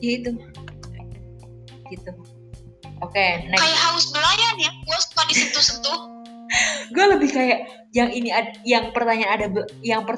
ya 0.00 0.10
itu 0.18 0.30
gitu. 1.92 2.10
Oke 3.02 3.26
next. 3.48 3.62
Kayak 3.62 3.80
haus 3.88 4.06
belayan 4.10 4.54
ya 4.58 4.70
gue 4.74 4.98
suka 4.98 5.22
disentuh-sentuh 5.30 5.98
gue 6.94 7.04
lebih 7.12 7.30
kayak 7.30 7.68
yang 7.92 8.08
ini 8.08 8.32
ad- 8.32 8.60
yang 8.64 8.90
pertanyaan 8.96 9.32
ada 9.36 9.46
be- 9.52 9.68
yang 9.84 10.02
per 10.08 10.16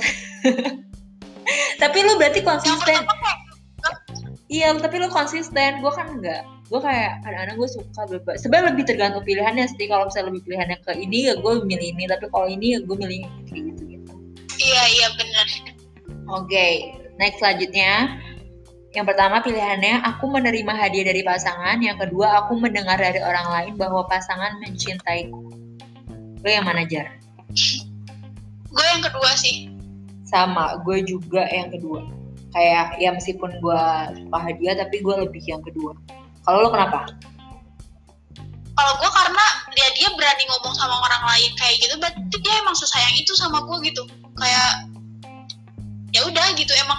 tapi 1.82 1.98
lu 2.06 2.14
berarti 2.20 2.40
konsisten. 2.46 3.02
iya 4.50 4.70
tapi 4.78 4.96
lu 5.02 5.10
konsisten. 5.10 5.82
Gue 5.82 5.92
kan 5.92 6.06
enggak. 6.10 6.46
Gue 6.70 6.78
kayak 6.78 7.26
kadang-kadang 7.26 7.56
gue 7.58 7.68
suka 7.70 8.02
bebas 8.06 8.46
sebenarnya 8.46 8.66
lebih 8.74 8.84
tergantung 8.86 9.24
pilihannya 9.26 9.66
sih. 9.74 9.90
Kalau 9.90 10.06
misalnya 10.06 10.30
lebih 10.30 10.42
pilihannya 10.46 10.78
ke 10.86 10.92
ini 10.94 11.18
ya 11.30 11.34
gue 11.38 11.52
milih 11.66 11.88
ini. 11.98 12.04
Tapi 12.06 12.26
kalau 12.30 12.46
ini 12.46 12.66
ya 12.74 12.78
gue 12.82 12.96
milih 12.96 13.26
ini 13.26 13.60
gitu 13.74 13.82
gitu 13.90 14.12
iya 14.60 14.82
iya 14.86 15.08
bener 15.16 15.46
Oke, 16.30 16.94
next 17.18 17.42
selanjutnya. 17.42 18.22
Yang 18.90 19.06
pertama 19.14 19.38
pilihannya 19.38 20.02
aku 20.02 20.26
menerima 20.26 20.72
hadiah 20.74 21.06
dari 21.14 21.22
pasangan, 21.22 21.78
yang 21.78 21.94
kedua 21.94 22.42
aku 22.42 22.58
mendengar 22.58 22.98
dari 22.98 23.22
orang 23.22 23.46
lain 23.46 23.72
bahwa 23.78 24.02
pasangan 24.10 24.58
mencintaiku. 24.58 25.38
Lo 26.42 26.48
yang 26.48 26.66
mana 26.66 26.82
Jar? 26.86 27.06
gue 28.70 28.86
yang 28.94 29.02
kedua 29.02 29.34
sih 29.34 29.66
Sama, 30.22 30.78
gue 30.86 31.02
juga 31.02 31.42
yang 31.50 31.74
kedua. 31.74 32.06
Kayak 32.54 32.98
ya 33.02 33.10
meskipun 33.10 33.50
gue 33.58 33.82
suka 34.14 34.38
hadiah 34.38 34.78
tapi 34.78 35.02
gue 35.02 35.14
lebih 35.26 35.42
yang 35.42 35.62
kedua. 35.62 35.94
Kalau 36.46 36.58
lo 36.62 36.70
kenapa? 36.70 37.10
kalau 38.80 38.96
gue 38.96 39.10
karena 39.12 39.44
dia 39.76 39.88
dia 39.92 40.08
berani 40.16 40.44
ngomong 40.48 40.72
sama 40.72 40.96
orang 41.04 41.22
lain 41.28 41.52
kayak 41.60 41.76
gitu 41.84 41.94
berarti 42.00 42.36
dia 42.40 42.54
emang 42.64 42.72
sesayang 42.72 43.12
itu 43.20 43.36
sama 43.36 43.60
gue 43.68 43.92
gitu 43.92 44.08
kayak 44.40 44.88
ya 46.16 46.24
udah 46.24 46.46
gitu 46.56 46.72
emang 46.80 46.96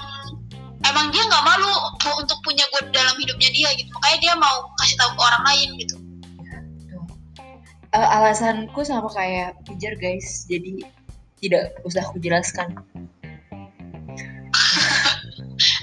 emang 0.88 1.14
dia 1.14 1.24
nggak 1.26 1.46
malu 1.46 1.74
mau 2.02 2.16
untuk 2.18 2.38
punya 2.42 2.66
gue 2.74 2.82
dalam 2.94 3.14
hidupnya 3.18 3.50
dia 3.54 3.70
gitu 3.78 3.90
makanya 4.00 4.20
dia 4.20 4.34
mau 4.38 4.56
kasih 4.82 4.98
tahu 4.98 5.12
ke 5.18 5.22
orang 5.22 5.44
lain 5.46 5.70
gitu 5.78 5.96
Eh, 7.92 8.08
alasanku 8.08 8.88
sama 8.88 9.12
kayak 9.12 9.60
Pijar 9.68 10.00
guys, 10.00 10.48
jadi 10.48 10.80
tidak 11.44 11.76
usah 11.84 12.08
aku 12.08 12.24
jelaskan. 12.24 12.72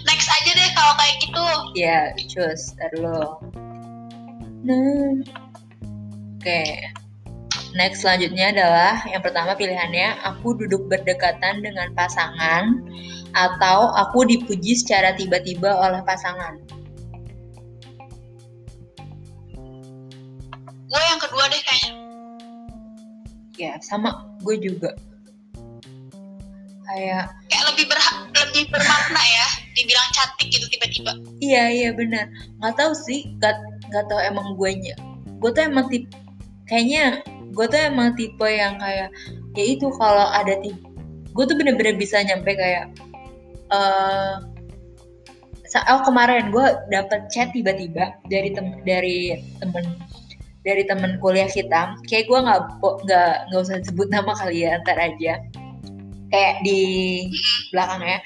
next 0.08 0.28
aja 0.32 0.50
deh 0.56 0.70
kalau 0.72 0.96
kayak 0.96 1.16
gitu 1.20 1.44
Ya, 1.76 2.16
cus, 2.32 2.72
tar 2.80 2.88
dulu. 2.96 3.44
Nah. 4.64 5.20
Oke. 6.40 6.80
Next 7.76 8.00
selanjutnya 8.00 8.56
adalah 8.56 9.04
yang 9.04 9.20
pertama 9.20 9.52
pilihannya 9.52 10.24
aku 10.24 10.56
duduk 10.56 10.88
berdekatan 10.88 11.60
dengan 11.60 11.92
pasangan 11.92 12.80
atau 13.36 13.92
aku 13.96 14.24
dipuji 14.28 14.78
secara 14.78 15.16
tiba-tiba 15.16 15.72
oleh 15.74 16.00
pasangan. 16.04 16.56
gue 20.88 21.02
yang 21.04 21.20
kedua 21.20 21.44
deh 21.52 21.62
kayaknya 21.68 21.92
Ya, 23.58 23.74
sama 23.82 24.22
gue 24.46 24.54
juga. 24.56 24.94
Kayak 26.86 27.34
kayak 27.50 27.64
lebih 27.74 27.84
berha 27.90 28.12
lebih 28.32 28.64
bermakna 28.70 29.18
ya 29.18 29.46
dibilang 29.74 30.08
cantik 30.14 30.48
gitu 30.48 30.64
tiba-tiba 30.72 31.12
iya 31.42 31.66
iya 31.68 31.90
benar. 31.90 32.30
Nggak 32.62 32.78
tahu 32.78 32.94
sih, 32.94 33.26
nggak 33.42 33.58
nggak 33.90 34.04
tahu 34.06 34.20
emang 34.22 34.54
gue 34.54 34.70
nya. 34.78 34.94
Gue 35.42 35.50
tuh 35.50 35.66
emang 35.66 35.90
tipe 35.90 36.06
kayaknya 36.70 37.18
gue 37.50 37.66
tuh 37.66 37.80
emang 37.80 38.14
tipe 38.14 38.46
yang 38.46 38.78
kayak 38.78 39.10
ya 39.58 39.64
itu 39.64 39.90
kalau 39.98 40.30
ada 40.30 40.54
tipe 40.62 40.78
gue 41.34 41.44
tuh 41.48 41.56
bener-bener 41.56 41.96
bisa 41.96 42.20
nyampe 42.22 42.54
kayak 42.54 42.92
sa- 45.68 45.86
oh 45.92 46.00
kemarin 46.04 46.48
gue 46.48 46.66
dapet 46.88 47.28
chat 47.28 47.52
tiba-tiba 47.52 48.16
dari 48.32 48.50
tem 48.56 48.80
dari 48.88 49.36
temen 49.60 49.84
dari 50.64 50.82
temen 50.88 51.20
kuliah 51.20 51.48
kita. 51.48 51.96
Kayak 52.08 52.24
gue 52.28 52.38
nggak 52.44 52.60
nggak 52.80 53.32
nggak 53.52 53.60
usah 53.60 53.80
sebut 53.84 54.08
nama 54.08 54.32
kali 54.36 54.64
ya 54.64 54.80
ntar 54.82 54.96
aja. 54.96 55.44
Kayak 56.28 56.54
di 56.64 56.80
belakangnya 57.72 58.20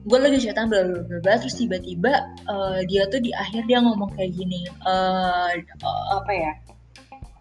gue 0.00 0.18
lagi 0.18 0.38
chatan 0.48 0.72
bla 0.72 1.34
terus 1.36 1.60
tiba-tiba 1.60 2.12
eh, 2.48 2.78
dia 2.88 3.04
tuh 3.12 3.20
di 3.20 3.36
akhir 3.36 3.68
dia 3.68 3.84
ngomong 3.84 4.08
kayak 4.16 4.32
gini 4.32 4.64
eh 4.64 5.52
eh, 5.60 6.04
apa 6.16 6.32
ya 6.32 6.52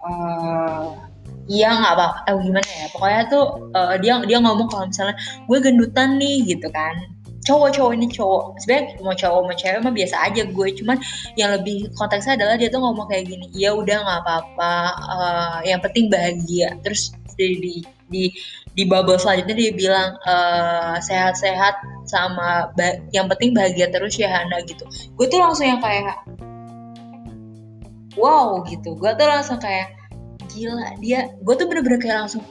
eh 0.03 0.85
iya 1.47 1.69
nggak 1.71 1.93
apa 1.95 2.07
eh, 2.27 2.35
gimana 2.43 2.67
ya 2.67 2.85
pokoknya 2.91 3.21
tuh 3.31 3.45
eh, 3.71 3.95
dia 4.03 4.13
dia 4.27 4.37
ngomong 4.43 4.67
kalau 4.67 4.85
misalnya 4.91 5.15
gue 5.47 5.57
gendutan 5.63 6.19
nih 6.19 6.37
gitu 6.51 6.67
kan 6.67 6.99
cowok 7.49 7.69
cowok 7.73 7.91
ini 7.97 8.07
cowok. 8.13 8.43
Sebenarnya 8.61 8.85
mau 9.01 9.15
cowok 9.17 9.41
mau 9.49 9.55
cewek 9.57 9.79
mah 9.81 9.93
biasa 9.93 10.15
aja 10.29 10.41
gue. 10.45 10.67
Cuman 10.77 10.97
yang 11.33 11.49
lebih 11.57 11.89
konteksnya 11.97 12.37
adalah 12.37 12.55
dia 12.61 12.69
tuh 12.69 12.81
ngomong 12.85 13.09
kayak 13.09 13.25
gini 13.25 13.49
ya 13.57 13.73
udah 13.73 13.97
nggak 14.05 14.19
apa-apa. 14.21 14.73
Eh, 14.93 15.57
yang 15.73 15.81
penting 15.81 16.13
bahagia. 16.13 16.77
Terus 16.85 17.09
di 17.33 17.57
di 17.57 17.75
di, 18.09 18.23
di 18.75 18.83
bubble 18.85 19.17
selanjutnya 19.17 19.55
dia 19.57 19.71
bilang 19.73 20.09
eh, 20.21 20.95
sehat-sehat 21.01 22.05
sama 22.05 22.69
ba- 22.77 23.01
yang 23.09 23.25
penting 23.25 23.57
bahagia 23.57 23.89
terus 23.89 24.13
ya 24.21 24.29
Hana 24.29 24.61
gitu. 24.69 24.85
Gue 25.17 25.25
tuh 25.25 25.41
langsung 25.41 25.65
yang 25.65 25.81
kayak 25.81 26.21
wow 28.13 28.61
gitu. 28.69 28.93
Gue 28.93 29.11
tuh 29.17 29.25
langsung 29.25 29.57
kayak 29.57 29.97
gila 30.49 30.97
dia 30.97 31.29
gue 31.29 31.53
tuh 31.53 31.69
bener-bener 31.69 32.01
kayak 32.01 32.25
langsung 32.25 32.41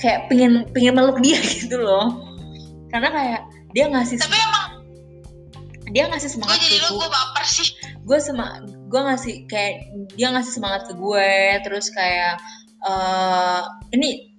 kayak 0.00 0.30
pengen 0.32 0.64
pengen 0.72 0.96
meluk 0.96 1.20
dia 1.20 1.36
gitu 1.60 1.76
loh 1.76 2.27
karena 2.88 3.08
kayak 3.12 3.40
dia 3.76 3.84
ngasih 3.92 4.16
tapi 4.16 4.36
emang 4.40 4.78
dia 5.92 6.04
ngasih 6.08 6.28
gue 6.28 6.34
semangat 6.36 6.58
jadi 6.60 6.76
ke 6.76 6.88
lu 6.88 6.88
gue 6.88 7.00
gue 7.00 7.08
baper 7.08 7.44
sih. 7.48 7.68
Gue 8.04 8.18
sema 8.20 8.46
gue 8.64 9.00
ngasih 9.00 9.34
kayak 9.48 9.74
dia 10.16 10.28
ngasih 10.32 10.52
semangat 10.52 10.88
ke 10.88 10.92
gue 10.96 11.32
terus 11.64 11.86
kayak 11.92 12.40
eh 12.84 13.62
ini 13.96 14.32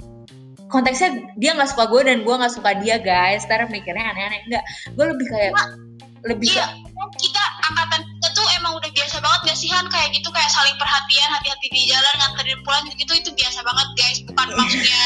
konteksnya 0.69 1.33
dia 1.41 1.57
nggak 1.57 1.69
suka 1.73 1.89
gue 1.89 2.01
dan 2.05 2.17
gue 2.21 2.35
nggak 2.35 2.53
suka 2.53 2.77
dia 2.81 3.01
guys. 3.01 3.45
Ntar 3.49 3.69
mikirnya 3.69 4.13
aneh-aneh. 4.13 4.41
Enggak 4.45 4.63
gue 4.93 5.05
lebih 5.05 5.27
kayak 5.29 5.53
lebih 6.27 6.51
iya. 6.51 6.67
kayak 6.69 7.09
kita 7.15 7.43
angkatan 7.71 8.01
kita 8.03 8.27
tuh 8.35 8.47
emang 8.59 8.75
udah 8.75 8.91
biasa 8.91 9.17
banget 9.23 9.39
gak 9.49 9.57
sih 9.57 9.69
Han? 9.71 9.87
Kayak 9.87 10.19
gitu 10.19 10.29
kayak 10.35 10.51
saling 10.51 10.75
perhatian 10.75 11.29
hati-hati 11.31 11.67
di 11.71 11.81
jalan 11.89 12.13
nganterin 12.19 12.59
pulang 12.67 12.85
gitu 12.91 13.13
itu 13.15 13.31
biasa 13.33 13.59
banget 13.63 13.87
guys. 13.97 14.19
Bukan 14.27 14.47
maksudnya 14.53 15.03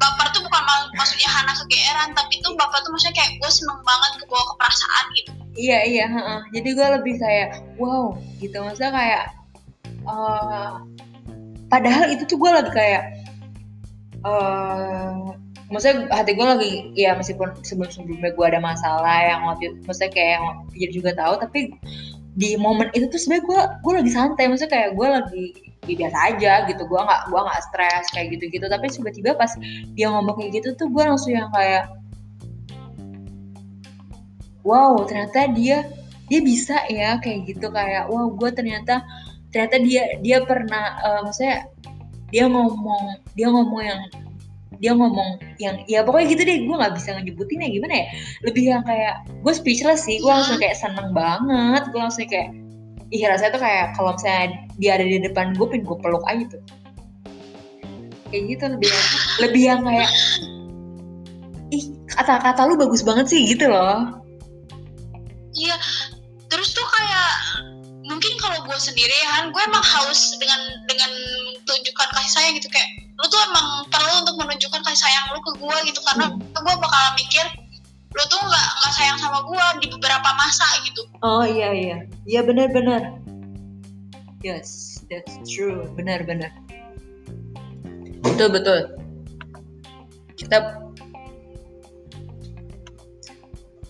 baper 0.00 0.26
tuh 0.32 0.42
bukan 0.42 0.62
mak- 0.64 0.92
maksudnya 0.96 1.28
Hana 1.28 1.52
kegeeran 1.52 2.08
tapi 2.16 2.34
tuh 2.40 2.56
baper 2.56 2.80
tuh 2.82 2.90
maksudnya 2.96 3.14
kayak 3.20 3.30
gue 3.36 3.50
seneng 3.52 3.80
banget 3.84 4.10
ke 4.24 4.38
perasaan 4.56 5.04
gitu. 5.14 5.30
Iya 5.60 5.78
iya 5.84 6.06
heeh. 6.08 6.40
jadi 6.56 6.68
gue 6.72 6.88
lebih 6.98 7.14
kayak 7.20 7.48
wow 7.76 8.16
gitu. 8.40 8.56
Maksudnya 8.64 8.92
kayak 8.96 9.24
eh, 10.08 10.70
padahal 11.68 12.04
itu 12.10 12.22
tuh 12.26 12.38
gue 12.40 12.50
lagi 12.50 12.70
kayak 12.72 13.02
eh 14.20 15.14
maksudnya 15.70 16.10
hati 16.10 16.34
gue 16.34 16.46
lagi 16.46 16.72
ya 16.98 17.14
meskipun 17.14 17.54
sebelum 17.62 17.88
sebelumnya 17.88 18.34
gue 18.34 18.46
ada 18.46 18.58
masalah 18.58 19.16
yang 19.22 19.46
waktu 19.46 19.78
maksudnya 19.86 20.10
kayak 20.10 20.30
yang 20.36 20.46
Fajar 20.66 20.90
juga 20.90 21.10
tahu 21.14 21.34
tapi 21.46 21.60
di 22.34 22.54
momen 22.58 22.90
itu 22.94 23.06
tuh 23.10 23.18
sebenarnya 23.18 23.44
gue 23.46 23.60
gue 23.84 23.92
lagi 24.02 24.10
santai. 24.10 24.44
Maksudnya 24.50 24.72
kayak 24.72 24.90
gue 24.98 25.08
lagi 25.08 25.44
ya 25.90 26.06
biasa 26.06 26.18
aja 26.30 26.52
gitu. 26.70 26.82
Gue 26.86 27.00
nggak 27.00 27.22
gue 27.28 27.40
nggak 27.40 27.60
stres 27.66 28.04
kayak 28.14 28.26
gitu 28.38 28.44
gitu 28.48 28.66
tapi 28.70 28.86
tiba-tiba 28.88 29.30
pas 29.34 29.52
dia 29.98 30.06
ngomong 30.10 30.34
kayak 30.38 30.62
gitu 30.62 30.68
tuh 30.78 30.88
gue 30.88 31.02
langsung 31.02 31.34
yang 31.34 31.50
kayak 31.50 31.90
wow 34.62 34.94
ternyata 35.04 35.50
dia 35.52 35.88
dia 36.30 36.40
bisa 36.40 36.78
ya 36.86 37.18
kayak 37.18 37.50
gitu. 37.50 37.66
Kayak 37.68 38.06
wow 38.08 38.30
gue 38.30 38.50
ternyata 38.54 39.02
ternyata 39.50 39.76
dia 39.82 40.02
dia 40.22 40.38
pernah 40.46 40.84
eh, 41.02 41.20
maksudnya 41.26 41.66
dia 42.30 42.46
ngomong 42.46 43.18
dia 43.34 43.50
ngomong 43.50 43.82
yang 43.82 44.00
dia 44.80 44.96
ngomong 44.96 45.36
yang 45.60 45.76
ya 45.84 46.00
pokoknya 46.00 46.26
gitu 46.32 46.42
deh. 46.48 46.58
Gue 46.64 46.76
nggak 46.78 46.94
bisa 46.96 47.18
ngejebutin 47.18 47.66
ya 47.66 47.68
gimana 47.68 47.94
ya? 47.94 48.06
Lebih 48.48 48.64
yang 48.64 48.82
kayak 48.86 49.14
gue 49.28 49.52
speechless 49.52 50.08
sih. 50.08 50.16
Gue 50.24 50.32
langsung 50.32 50.56
kayak 50.56 50.78
seneng 50.80 51.12
banget. 51.12 51.82
Gue 51.92 52.00
langsung 52.00 52.24
kayak 52.24 52.69
ih 53.10 53.22
rasanya 53.26 53.52
tuh 53.58 53.62
kayak 53.62 53.86
kalau 53.98 54.14
misalnya 54.14 54.46
dia 54.78 54.90
ada 54.94 55.06
di 55.06 55.18
depan 55.18 55.54
gue 55.58 55.66
pengen 55.66 55.82
gue 55.86 55.98
peluk 55.98 56.24
aja 56.30 56.44
tuh. 56.46 56.62
Kayak 58.30 58.42
gitu 58.54 58.64
lebih 58.70 58.88
yang, 58.90 59.08
lebih 59.42 59.62
yang 59.66 59.80
kayak 59.82 60.10
ih 61.74 61.84
kata-kata 62.14 62.66
lu 62.70 62.78
bagus 62.78 63.02
banget 63.02 63.26
sih 63.26 63.42
gitu 63.50 63.66
loh. 63.66 64.22
Iya 65.58 65.76
terus 66.50 66.70
tuh 66.74 66.86
kayak 66.86 67.30
mungkin 68.06 68.32
kalau 68.42 68.58
gue 68.66 68.78
sendiri 68.78 69.14
kan 69.26 69.50
gue 69.50 69.62
emang 69.62 69.82
haus 69.82 70.34
dengan 70.38 70.60
dengan 70.86 71.10
tunjukkan 71.66 72.08
kasih 72.14 72.30
sayang 72.30 72.54
gitu. 72.58 72.70
Kayak 72.70 72.90
lu 73.18 73.26
tuh 73.26 73.40
emang 73.50 73.66
perlu 73.90 74.22
untuk 74.22 74.38
menunjukkan 74.38 74.80
kasih 74.86 75.02
sayang 75.02 75.24
lu 75.34 75.42
ke 75.42 75.52
gue 75.58 75.76
gitu 75.90 76.00
karena 76.06 76.30
Hmm. 76.30 76.38
gue 76.54 76.74
bakal 76.78 77.04
mikir 77.18 77.46
lu 78.10 78.22
tuh 78.26 78.40
nggak 78.42 78.68
nggak 78.80 78.92
sayang 78.98 79.18
sama 79.22 79.38
gue 79.46 79.64
di 79.82 79.86
beberapa 79.94 80.28
masa 80.34 80.66
gitu 80.82 81.10
Oh 81.20 81.44
iya 81.44 81.68
iya, 81.76 81.98
iya 82.24 82.40
benar-benar. 82.40 83.20
Yes, 84.40 84.96
that's 85.12 85.36
true, 85.44 85.84
benar-benar. 85.92 86.48
Betul 88.24 88.56
betul. 88.56 88.96
Kita, 90.32 90.80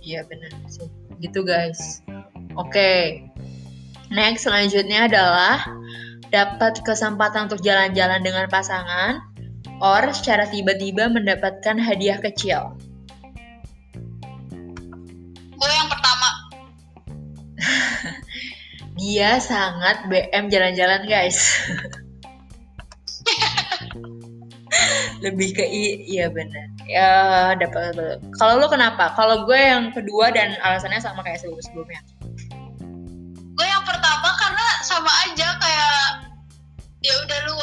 iya 0.03 0.27
benar 0.27 0.51
sih. 0.67 0.91
Gitu 1.23 1.47
guys. 1.47 2.03
Oke, 2.59 3.23
next 4.11 4.51
selanjutnya 4.51 5.07
adalah 5.07 5.63
dapat 6.35 6.83
kesempatan 6.83 7.47
untuk 7.47 7.63
jalan-jalan 7.63 8.27
dengan 8.27 8.51
pasangan, 8.51 9.23
or 9.79 10.03
secara 10.11 10.51
tiba-tiba 10.51 11.07
mendapatkan 11.07 11.79
hadiah 11.79 12.19
kecil. 12.19 12.75
Dia 19.01 19.41
sangat 19.41 20.05
BM 20.13 20.53
jalan-jalan 20.53 21.09
guys. 21.09 21.41
Lebih 25.25 25.57
ke 25.57 25.65
i, 25.65 26.05
iya 26.05 26.29
benar. 26.29 26.69
Ya 26.85 27.11
dapat. 27.57 27.97
Kalau 28.37 28.61
lu 28.61 28.69
kenapa? 28.69 29.17
Kalau 29.17 29.49
gue 29.49 29.57
yang 29.57 29.89
kedua 29.97 30.29
dan 30.37 30.53
alasannya 30.61 31.01
sama 31.01 31.25
kayak 31.25 31.41
sebelum 31.41 31.65
sebelumnya. 31.65 32.01
gue 33.61 33.69
yang 33.69 33.85
pertama 33.85 34.33
karena 34.41 34.67
sama 34.81 35.13
aja 35.29 35.53
kayak 35.61 36.33
ya 37.05 37.13
udah 37.13 37.39
lu 37.45 37.57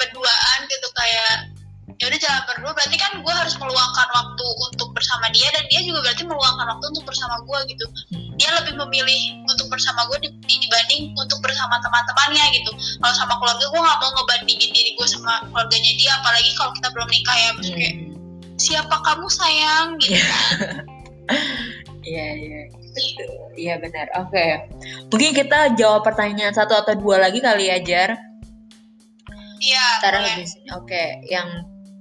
berduaan 0.00 0.58
gitu 0.64 0.88
kayak 0.96 1.52
ya 2.00 2.08
udah 2.08 2.20
jalan 2.24 2.42
berdua 2.48 2.72
berarti 2.72 2.96
kan 2.96 3.12
gue 3.20 3.34
harus 3.36 3.54
meluangkan 3.60 4.08
waktu 4.16 4.46
untuk 4.72 4.88
bersama 4.96 5.28
dia 5.28 5.44
dan 5.52 5.64
dia 5.68 5.84
juga 5.84 6.08
berarti 6.08 6.24
meluangkan 6.24 6.66
waktu 6.72 6.84
untuk 6.96 7.04
bersama 7.04 7.36
gue 7.44 7.58
gitu 7.68 7.84
dia 8.40 8.50
lebih 8.58 8.74
memilih 8.80 9.44
bersama 9.72 10.04
gue 10.06 10.18
di- 10.20 10.36
di- 10.44 10.60
dibanding 10.60 11.16
untuk 11.16 11.40
bersama 11.40 11.80
teman-temannya 11.80 12.44
gitu 12.52 12.70
kalau 13.00 13.14
sama 13.16 13.34
keluarga 13.40 13.64
gue 13.64 13.80
nggak 13.80 13.98
mau 13.98 14.10
ngebandingin 14.12 14.70
diri 14.70 14.90
gue 14.92 15.08
sama 15.08 15.40
keluarganya 15.48 15.92
dia 15.96 16.12
apalagi 16.20 16.50
kalau 16.54 16.70
kita 16.76 16.88
belum 16.92 17.08
nikah 17.08 17.36
ya 17.36 17.48
maksudnya 17.56 17.78
kayak 17.80 17.96
Hmm. 17.96 18.60
siapa 18.60 18.96
kamu 19.00 19.26
sayang 19.26 19.88
gitu 19.96 20.20
Iya 22.02 22.26
iya. 22.34 22.60
Iya 23.54 23.74
benar. 23.78 24.10
Oke. 24.26 24.68
Mungkin 25.08 25.30
kita 25.32 25.78
jawab 25.78 26.02
pertanyaan 26.02 26.50
satu 26.50 26.74
atau 26.74 26.98
dua 26.98 27.22
lagi 27.22 27.38
kali 27.38 27.70
ya 27.70 27.78
Jar. 27.78 28.18
iya 29.62 29.86
Sekarang 30.02 30.26
oke. 30.74 31.04
Yang 31.24 31.48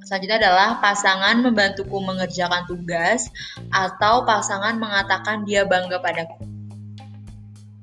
selanjutnya 0.03 0.37
adalah 0.41 0.81
pasangan 0.81 1.37
membantuku 1.39 1.93
mengerjakan 2.01 2.65
tugas 2.65 3.29
atau 3.69 4.25
pasangan 4.25 4.75
mengatakan 4.81 5.45
dia 5.45 5.63
bangga 5.63 6.01
padaku. 6.01 6.49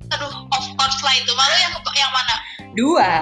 Aduh 0.09 0.33
of 0.49 0.65
course 0.75 0.99
lah 1.03 1.15
itu 1.15 1.33
malu 1.33 1.57
yang 1.59 1.73
yang 1.95 2.13
mana 2.13 2.35
Dua. 2.77 3.13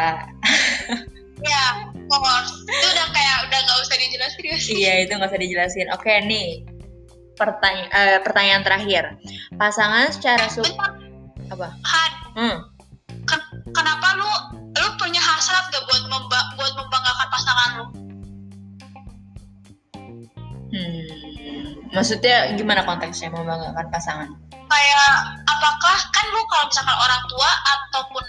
ya 1.42 1.64
of 1.90 2.18
course 2.18 2.53
itu 2.64 2.87
udah 2.87 3.07
kayak 3.11 3.37
udah 3.49 3.59
nggak 3.59 3.79
usah 3.81 3.96
dijelasin 3.96 4.42
ya 4.44 4.57
sih 4.59 4.75
Iya 4.79 4.92
itu 5.07 5.12
nggak 5.14 5.31
usah 5.31 5.40
dijelasin. 5.40 5.87
Oke 5.92 6.12
nih 6.25 6.64
pertanyaan 7.37 8.20
pertanyaan 8.25 8.62
terakhir. 8.64 9.05
Pasangan 9.55 10.09
secara 10.09 10.49
Bentar, 10.49 10.90
apa? 11.53 11.68
Han, 11.77 12.12
Hmm. 12.37 12.57
ken- 13.25 13.51
kenapa 13.70 14.07
lu 14.16 14.31
lu 14.77 14.88
punya 14.96 15.20
hasrat 15.20 15.68
gak 15.68 15.85
buat 15.85 16.03
memba- 16.09 16.49
buat 16.57 16.72
membanggakan 16.75 17.29
pasangan 17.29 17.70
lu? 17.77 17.87
Hmm. 20.66 21.01
Maksudnya 21.92 22.53
gimana 22.57 22.83
konteksnya 22.85 23.33
membanggakan 23.33 23.87
pasangan? 23.88 24.29
Kayak 24.66 25.12
apakah 25.46 25.96
kan 26.11 26.26
lu 26.35 26.42
kalau 26.50 26.64
misalkan 26.66 26.96
orang 26.98 27.22
tua 27.31 27.50
ataupun 27.64 28.24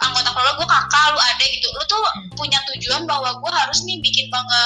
anggota 0.00 0.32
keluarga 0.32 0.56
gue 0.56 0.68
kakak 0.68 1.04
lu 1.12 1.20
ada 1.20 1.44
gitu, 1.44 1.66
lu 1.76 1.84
tuh 1.84 2.00
Hmm. 2.00 2.28
punya 2.32 2.58
tujuan 2.72 3.04
bahwa 3.04 3.36
gue 3.36 3.50
harus 3.52 3.84
nih 3.84 4.00
bikin 4.00 4.32
bangga 4.32 4.64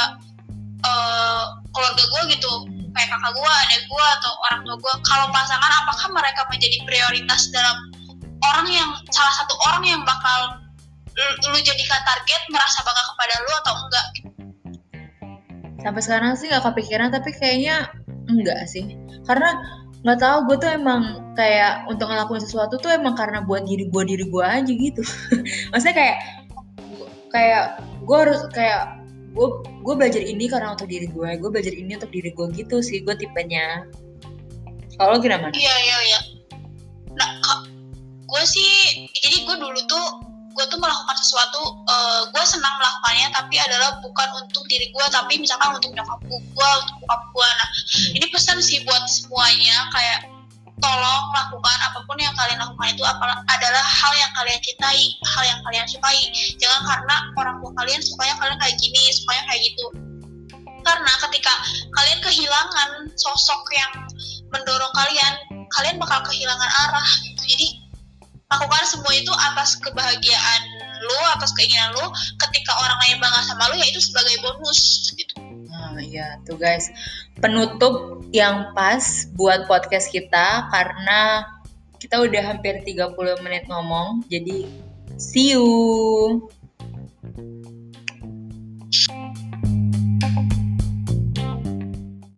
eh, 0.84 1.44
keluarga 1.72 2.04
gue 2.04 2.22
gitu, 2.36 2.52
kayak 2.94 3.08
kakak 3.08 3.32
gue, 3.34 3.50
adik 3.66 3.82
gue 3.88 4.04
atau 4.20 4.32
orang 4.46 4.60
tua 4.62 4.76
gue. 4.78 4.94
Kalau 5.08 5.26
pasangan 5.32 5.72
apakah 5.82 6.08
mereka 6.12 6.44
menjadi 6.52 6.78
prioritas 6.84 7.48
dalam 7.50 7.76
orang 8.44 8.68
yang 8.68 8.90
salah 9.10 9.34
satu 9.40 9.56
orang 9.66 9.82
yang 9.88 10.00
bakal 10.04 10.60
lu, 11.16 11.24
lu 11.50 11.58
jadikan 11.64 12.00
target 12.04 12.42
merasa 12.52 12.84
bangga 12.84 13.02
kepada 13.10 13.34
lu 13.42 13.52
atau 13.64 13.74
enggak? 13.80 14.06
Sampai 15.82 16.00
sekarang 16.04 16.32
sih 16.36 16.46
nggak 16.52 16.64
kepikiran 16.68 17.08
tapi 17.10 17.30
kayaknya 17.34 17.88
enggak 18.28 18.60
sih. 18.68 18.84
Karena 19.24 19.56
nggak 20.04 20.20
tahu 20.20 20.38
gue 20.52 20.56
tuh 20.60 20.70
emang 20.76 21.32
kayak 21.32 21.88
untuk 21.88 22.12
ngelakuin 22.12 22.44
sesuatu 22.44 22.76
tuh 22.76 22.92
emang 22.92 23.16
karena 23.16 23.40
buat 23.40 23.64
diri 23.64 23.88
gue 23.88 24.02
diri 24.04 24.24
gue 24.28 24.44
aja 24.44 24.68
gitu. 24.68 25.00
Maksudnya 25.72 25.96
kayak 25.96 26.18
kayak 27.32 27.64
gue 28.04 28.16
harus 28.16 28.44
kayak 28.52 29.00
gue 29.34 29.48
gue 29.82 29.94
belajar 29.96 30.22
ini 30.22 30.46
karena 30.46 30.76
untuk 30.76 30.92
diri 30.92 31.08
gue, 31.08 31.30
gue 31.40 31.50
belajar 31.50 31.72
ini 31.72 31.96
untuk 31.96 32.12
diri 32.12 32.30
gue 32.36 32.46
gitu 32.52 32.84
sih 32.84 33.00
gue 33.00 33.16
tipenya. 33.16 33.88
Kalau 35.00 35.18
gimana? 35.18 35.50
Iya 35.50 35.74
iya 35.82 35.98
iya. 36.06 36.20
Nah, 37.16 37.64
gue 38.28 38.42
sih 38.44 39.08
jadi 39.08 39.36
gue 39.48 39.56
dulu 39.56 39.80
tuh 39.88 40.06
gue 40.54 40.64
tuh 40.70 40.78
melakukan 40.78 41.16
sesuatu, 41.18 41.62
eh, 41.90 42.22
gue 42.30 42.44
senang 42.46 42.74
melakukannya 42.78 43.28
tapi 43.34 43.58
adalah 43.58 43.98
bukan 43.98 44.28
untuk 44.38 44.62
diri 44.70 44.86
gue 44.94 45.06
tapi 45.10 45.42
misalkan 45.42 45.74
untuk 45.74 45.90
nyokap 45.90 46.20
gue, 46.30 46.70
untuk 46.78 46.96
bokap 47.02 47.22
gue. 47.34 47.48
Nah, 47.50 47.68
ini 48.14 48.26
pesan 48.30 48.62
sih 48.62 48.86
buat 48.86 49.04
semuanya 49.10 49.90
kayak 49.90 50.30
tolong 50.82 51.24
lakukan 51.32 51.78
apa 51.80 51.98
pun 52.04 52.18
yang 52.18 52.34
kalian 52.34 52.58
lakukan 52.60 52.88
itu 52.92 53.02
adalah 53.48 53.84
hal 53.84 54.12
yang 54.18 54.32
kalian 54.36 54.60
cintai, 54.60 55.06
hal 55.22 55.44
yang 55.46 55.60
kalian 55.64 55.86
sukai. 55.88 56.20
Jangan 56.58 56.82
karena 56.84 57.16
orang 57.38 57.56
tua 57.62 57.72
kalian 57.78 58.00
sukanya 58.02 58.34
kalian 58.38 58.58
kayak 58.58 58.76
gini, 58.78 59.02
sukanya 59.14 59.42
kayak 59.50 59.60
gitu. 59.64 59.86
Karena 60.84 61.12
ketika 61.28 61.54
kalian 61.96 62.20
kehilangan 62.20 62.90
sosok 63.16 63.62
yang 63.72 63.92
mendorong 64.52 64.92
kalian, 64.92 65.32
kalian 65.72 65.96
bakal 65.96 66.20
kehilangan 66.28 66.70
arah 66.86 67.08
gitu. 67.24 67.42
Jadi 67.48 67.66
lakukan 68.52 68.84
semua 68.86 69.12
itu 69.16 69.32
atas 69.32 69.76
kebahagiaan 69.80 70.62
lu, 71.04 71.18
atas 71.36 71.52
keinginan 71.56 71.92
lu. 71.96 72.06
Ketika 72.40 72.72
orang 72.80 72.98
lain 73.06 73.16
bangga 73.20 73.40
sama 73.44 73.64
lu, 73.72 73.76
ya 73.80 73.86
itu 73.88 74.00
sebagai 74.00 74.36
bonus 74.40 75.12
gitu. 75.14 75.34
Oh 75.74 75.98
iya, 76.00 76.38
tuh 76.46 76.56
guys. 76.56 76.90
Penutup 77.38 78.24
yang 78.30 78.72
pas 78.72 79.28
buat 79.34 79.66
podcast 79.66 80.10
kita 80.10 80.70
karena 80.70 81.44
kita 81.98 82.20
udah 82.20 82.42
hampir 82.54 82.84
30 82.84 83.44
menit 83.44 83.64
ngomong. 83.66 84.22
Jadi 84.28 84.68
see 85.16 85.56
you. 85.56 85.64